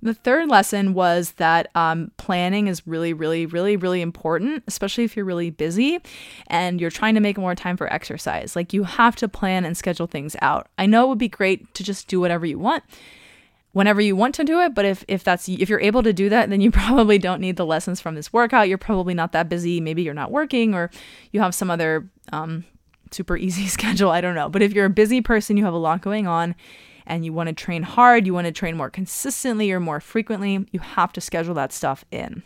The 0.02 0.16
third 0.16 0.50
lesson 0.50 0.96
was 0.96 1.34
that 1.34 1.70
um, 1.76 2.12
planning 2.18 2.68
is 2.68 2.88
really, 2.88 3.14
really, 3.14 3.46
really, 3.46 3.78
really 3.78 4.02
important, 4.02 4.64
especially 4.66 5.04
if 5.04 5.16
you're 5.16 5.26
really 5.26 5.52
busy 5.52 6.00
and 6.48 6.82
you're 6.82 6.90
trying 6.90 7.14
to 7.14 7.22
make 7.22 7.38
more 7.38 7.54
time 7.54 7.78
for 7.78 7.92
exercise. 7.94 8.56
Like 8.56 8.74
you 8.74 8.84
have 8.84 9.16
to 9.18 9.28
plan 9.28 9.64
and 9.64 9.78
schedule 9.78 10.08
things 10.08 10.36
out. 10.42 10.70
I 10.80 10.88
know 10.88 11.06
it 11.06 11.10
would 11.10 11.18
be 11.20 11.30
great 11.30 11.72
to 11.76 11.84
just 11.84 12.08
do 12.08 12.20
whatever 12.20 12.48
you 12.48 12.58
want, 12.58 12.84
whenever 13.74 14.02
you 14.02 14.16
want 14.16 14.34
to 14.36 14.44
do 14.44 14.60
it 14.60 14.74
but 14.74 14.86
if 14.86 15.04
if 15.08 15.24
that's 15.24 15.48
if 15.48 15.70
you're 15.70 15.80
able 15.80 16.04
to 16.04 16.14
do 16.14 16.30
that 16.30 16.50
then 16.50 16.62
you 16.62 16.72
probably 16.88 17.18
don't 17.18 17.42
need 17.42 17.58
the 17.58 17.66
lessons 17.66 18.00
from 18.02 18.16
this 18.16 18.32
workout. 18.34 18.68
You're 18.68 18.78
probably 18.78 19.14
not 19.14 19.32
that 19.34 19.50
busy. 19.50 19.80
Maybe 19.80 20.04
you're 20.04 20.14
not 20.14 20.32
working 20.32 20.74
or 20.74 20.90
you 21.32 21.40
have 21.42 21.54
some 21.54 21.70
other 21.70 22.10
um, 22.32 22.66
super 23.12 23.38
easy 23.48 23.68
schedule. 23.68 24.12
I 24.12 24.22
don't 24.22 24.36
know. 24.36 24.50
But 24.50 24.62
if 24.62 24.74
you're 24.74 24.86
a 24.86 24.90
busy 24.90 25.22
person 25.22 25.58
you 25.58 25.66
have 25.66 25.74
a 25.74 25.78
lot 25.78 26.02
going 26.02 26.28
on 26.28 26.56
and 27.06 27.24
you 27.24 27.32
want 27.32 27.48
to 27.48 27.54
train 27.54 27.84
hard 27.84 28.26
you 28.26 28.34
want 28.34 28.48
to 28.48 28.52
train 28.52 28.76
more 28.76 28.90
consistently 28.90 29.72
or 29.72 29.80
more 29.80 30.00
frequently 30.00 30.68
you 30.72 30.80
have 30.80 31.14
to 31.14 31.22
schedule 31.22 31.54
that 31.56 31.72
stuff 31.72 32.06
in. 32.12 32.44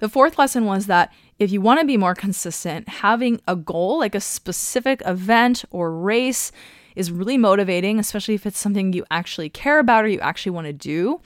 The 0.00 0.08
fourth 0.08 0.38
lesson 0.38 0.64
was 0.64 0.86
that 0.86 1.12
if 1.38 1.50
you 1.50 1.60
want 1.60 1.80
to 1.80 1.86
be 1.86 1.96
more 1.96 2.14
consistent 2.14 2.88
having 2.88 3.40
a 3.48 3.56
goal 3.56 3.98
like 3.98 4.14
a 4.14 4.20
specific 4.20 5.02
event 5.04 5.64
or 5.70 5.92
race 5.92 6.52
is 6.98 7.12
really 7.12 7.38
motivating, 7.38 7.98
especially 7.98 8.34
if 8.34 8.44
it's 8.44 8.58
something 8.58 8.92
you 8.92 9.04
actually 9.10 9.48
care 9.48 9.78
about 9.78 10.04
or 10.04 10.08
you 10.08 10.20
actually 10.20 10.50
want 10.50 10.66
to 10.66 10.72
do. 10.72 11.20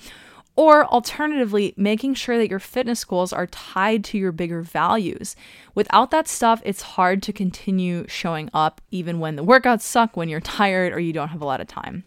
Or 0.55 0.85
alternatively, 0.85 1.73
making 1.79 2.13
sure 2.13 2.37
that 2.37 2.51
your 2.51 2.59
fitness 2.59 3.05
goals 3.05 3.33
are 3.33 3.47
tied 3.47 4.05
to 4.05 4.19
your 4.19 4.33
bigger 4.33 4.61
values. 4.61 5.35
Without 5.75 6.11
that 6.11 6.29
stuff, 6.29 6.61
it's 6.63 6.83
hard 6.83 7.23
to 7.23 7.33
continue 7.33 8.07
showing 8.07 8.51
up 8.53 8.83
even 8.91 9.19
when 9.19 9.37
the 9.37 9.45
workouts 9.45 9.81
suck, 9.81 10.15
when 10.15 10.29
you're 10.29 10.41
tired, 10.41 10.93
or 10.93 11.01
you 11.01 11.15
don't 11.15 11.31
have 11.31 11.41
a 11.41 11.47
lot 11.47 11.63
of 11.63 11.69
time. 11.69 12.05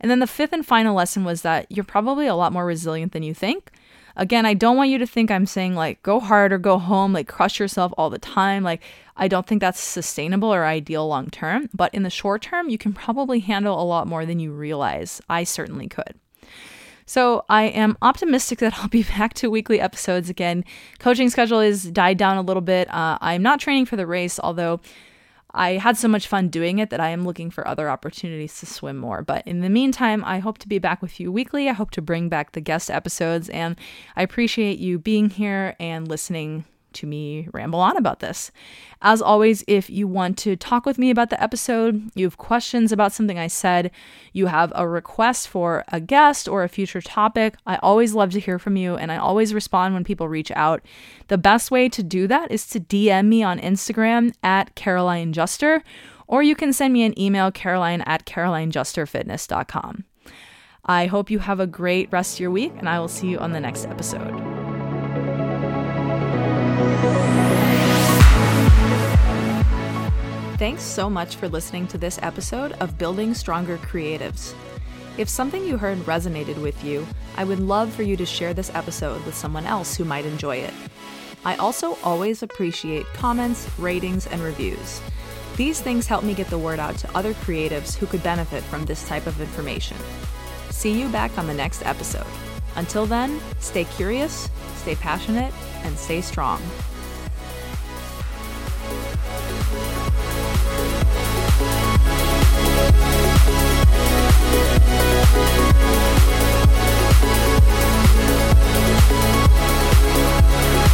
And 0.00 0.08
then 0.08 0.20
the 0.20 0.28
fifth 0.28 0.52
and 0.52 0.64
final 0.64 0.94
lesson 0.94 1.24
was 1.24 1.42
that 1.42 1.66
you're 1.68 1.84
probably 1.84 2.28
a 2.28 2.36
lot 2.36 2.52
more 2.52 2.64
resilient 2.64 3.10
than 3.10 3.24
you 3.24 3.34
think. 3.34 3.72
Again, 4.18 4.44
I 4.44 4.54
don't 4.54 4.76
want 4.76 4.90
you 4.90 4.98
to 4.98 5.06
think 5.06 5.30
I'm 5.30 5.46
saying 5.46 5.76
like 5.76 6.02
go 6.02 6.18
hard 6.18 6.52
or 6.52 6.58
go 6.58 6.78
home, 6.78 7.12
like 7.12 7.28
crush 7.28 7.60
yourself 7.60 7.92
all 7.96 8.10
the 8.10 8.18
time. 8.18 8.64
Like, 8.64 8.82
I 9.16 9.28
don't 9.28 9.46
think 9.46 9.60
that's 9.60 9.80
sustainable 9.80 10.52
or 10.52 10.64
ideal 10.64 11.06
long 11.06 11.30
term, 11.30 11.70
but 11.72 11.94
in 11.94 12.02
the 12.02 12.10
short 12.10 12.42
term, 12.42 12.68
you 12.68 12.78
can 12.78 12.92
probably 12.92 13.38
handle 13.38 13.80
a 13.80 13.84
lot 13.84 14.08
more 14.08 14.26
than 14.26 14.40
you 14.40 14.52
realize. 14.52 15.20
I 15.28 15.44
certainly 15.44 15.88
could. 15.88 16.14
So 17.06 17.46
I 17.48 17.64
am 17.64 17.96
optimistic 18.02 18.58
that 18.58 18.74
I'll 18.78 18.88
be 18.88 19.04
back 19.04 19.34
to 19.34 19.50
weekly 19.50 19.80
episodes 19.80 20.28
again. 20.28 20.64
Coaching 20.98 21.30
schedule 21.30 21.60
is 21.60 21.84
died 21.84 22.18
down 22.18 22.36
a 22.36 22.42
little 22.42 22.60
bit. 22.60 22.92
Uh, 22.92 23.18
I'm 23.20 23.42
not 23.42 23.60
training 23.60 23.86
for 23.86 23.96
the 23.96 24.06
race, 24.06 24.38
although 24.42 24.80
I 25.52 25.72
had 25.72 25.96
so 25.96 26.08
much 26.08 26.26
fun 26.26 26.48
doing 26.48 26.78
it 26.78 26.90
that 26.90 27.00
I 27.00 27.08
am 27.08 27.24
looking 27.24 27.50
for 27.50 27.66
other 27.66 27.88
opportunities 27.88 28.58
to 28.60 28.66
swim 28.66 28.96
more. 28.96 29.22
But 29.22 29.46
in 29.46 29.60
the 29.60 29.70
meantime, 29.70 30.24
I 30.24 30.40
hope 30.40 30.58
to 30.58 30.68
be 30.68 30.78
back 30.78 31.00
with 31.00 31.18
you 31.18 31.32
weekly. 31.32 31.68
I 31.68 31.72
hope 31.72 31.90
to 31.92 32.02
bring 32.02 32.28
back 32.28 32.52
the 32.52 32.60
guest 32.60 32.90
episodes, 32.90 33.48
and 33.48 33.76
I 34.14 34.22
appreciate 34.22 34.78
you 34.78 34.98
being 34.98 35.30
here 35.30 35.74
and 35.80 36.06
listening 36.06 36.64
to 36.94 37.06
me 37.06 37.48
ramble 37.52 37.80
on 37.80 37.96
about 37.96 38.20
this. 38.20 38.50
As 39.00 39.22
always, 39.22 39.64
if 39.68 39.88
you 39.88 40.08
want 40.08 40.36
to 40.38 40.56
talk 40.56 40.84
with 40.84 40.98
me 40.98 41.10
about 41.10 41.30
the 41.30 41.42
episode, 41.42 42.10
you 42.14 42.24
have 42.24 42.36
questions 42.36 42.90
about 42.90 43.12
something 43.12 43.38
I 43.38 43.46
said, 43.46 43.90
you 44.32 44.46
have 44.46 44.72
a 44.74 44.88
request 44.88 45.48
for 45.48 45.84
a 45.88 46.00
guest 46.00 46.48
or 46.48 46.64
a 46.64 46.68
future 46.68 47.00
topic, 47.00 47.54
I 47.66 47.76
always 47.76 48.14
love 48.14 48.30
to 48.32 48.40
hear 48.40 48.58
from 48.58 48.76
you 48.76 48.96
and 48.96 49.12
I 49.12 49.16
always 49.16 49.54
respond 49.54 49.94
when 49.94 50.04
people 50.04 50.28
reach 50.28 50.50
out. 50.52 50.82
The 51.28 51.38
best 51.38 51.70
way 51.70 51.88
to 51.90 52.02
do 52.02 52.26
that 52.26 52.50
is 52.50 52.66
to 52.68 52.80
DM 52.80 53.26
me 53.26 53.42
on 53.42 53.60
Instagram 53.60 54.34
at 54.42 54.74
Caroline 54.74 55.32
Juster, 55.32 55.82
or 56.26 56.42
you 56.42 56.54
can 56.54 56.72
send 56.72 56.92
me 56.92 57.04
an 57.04 57.18
email, 57.18 57.50
caroline 57.50 58.02
at 58.02 58.26
carolinejusterfitness.com. 58.26 60.04
I 60.84 61.06
hope 61.06 61.30
you 61.30 61.38
have 61.40 61.60
a 61.60 61.66
great 61.66 62.10
rest 62.10 62.36
of 62.36 62.40
your 62.40 62.50
week, 62.50 62.72
and 62.78 62.88
I 62.88 62.98
will 62.98 63.08
see 63.08 63.28
you 63.28 63.38
on 63.38 63.52
the 63.52 63.60
next 63.60 63.84
episode. 63.84 64.67
Thanks 70.58 70.82
so 70.82 71.08
much 71.08 71.36
for 71.36 71.48
listening 71.48 71.86
to 71.88 71.98
this 71.98 72.18
episode 72.20 72.72
of 72.80 72.98
Building 72.98 73.32
Stronger 73.32 73.78
Creatives. 73.78 74.54
If 75.16 75.28
something 75.28 75.64
you 75.64 75.76
heard 75.76 75.98
resonated 75.98 76.60
with 76.60 76.82
you, 76.84 77.06
I 77.36 77.44
would 77.44 77.60
love 77.60 77.92
for 77.92 78.02
you 78.02 78.16
to 78.16 78.26
share 78.26 78.54
this 78.54 78.74
episode 78.74 79.24
with 79.24 79.34
someone 79.36 79.66
else 79.66 79.96
who 79.96 80.04
might 80.04 80.24
enjoy 80.24 80.56
it. 80.56 80.74
I 81.44 81.56
also 81.56 81.96
always 82.02 82.42
appreciate 82.42 83.06
comments, 83.14 83.68
ratings, 83.78 84.26
and 84.26 84.40
reviews. 84.40 85.00
These 85.56 85.80
things 85.80 86.06
help 86.06 86.22
me 86.22 86.34
get 86.34 86.48
the 86.48 86.58
word 86.58 86.78
out 86.78 86.96
to 86.98 87.16
other 87.16 87.34
creatives 87.34 87.96
who 87.96 88.06
could 88.06 88.22
benefit 88.22 88.62
from 88.64 88.84
this 88.84 89.06
type 89.08 89.26
of 89.26 89.40
information. 89.40 89.96
See 90.70 91.00
you 91.00 91.08
back 91.08 91.36
on 91.38 91.46
the 91.46 91.54
next 91.54 91.86
episode. 91.86 92.26
Until 92.78 93.06
then, 93.06 93.40
stay 93.58 93.82
curious, 93.84 94.48
stay 94.76 94.94
passionate, 94.94 95.52
and 95.82 95.98
stay 95.98 96.20
strong. 96.20 96.62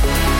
We'll 0.03 0.34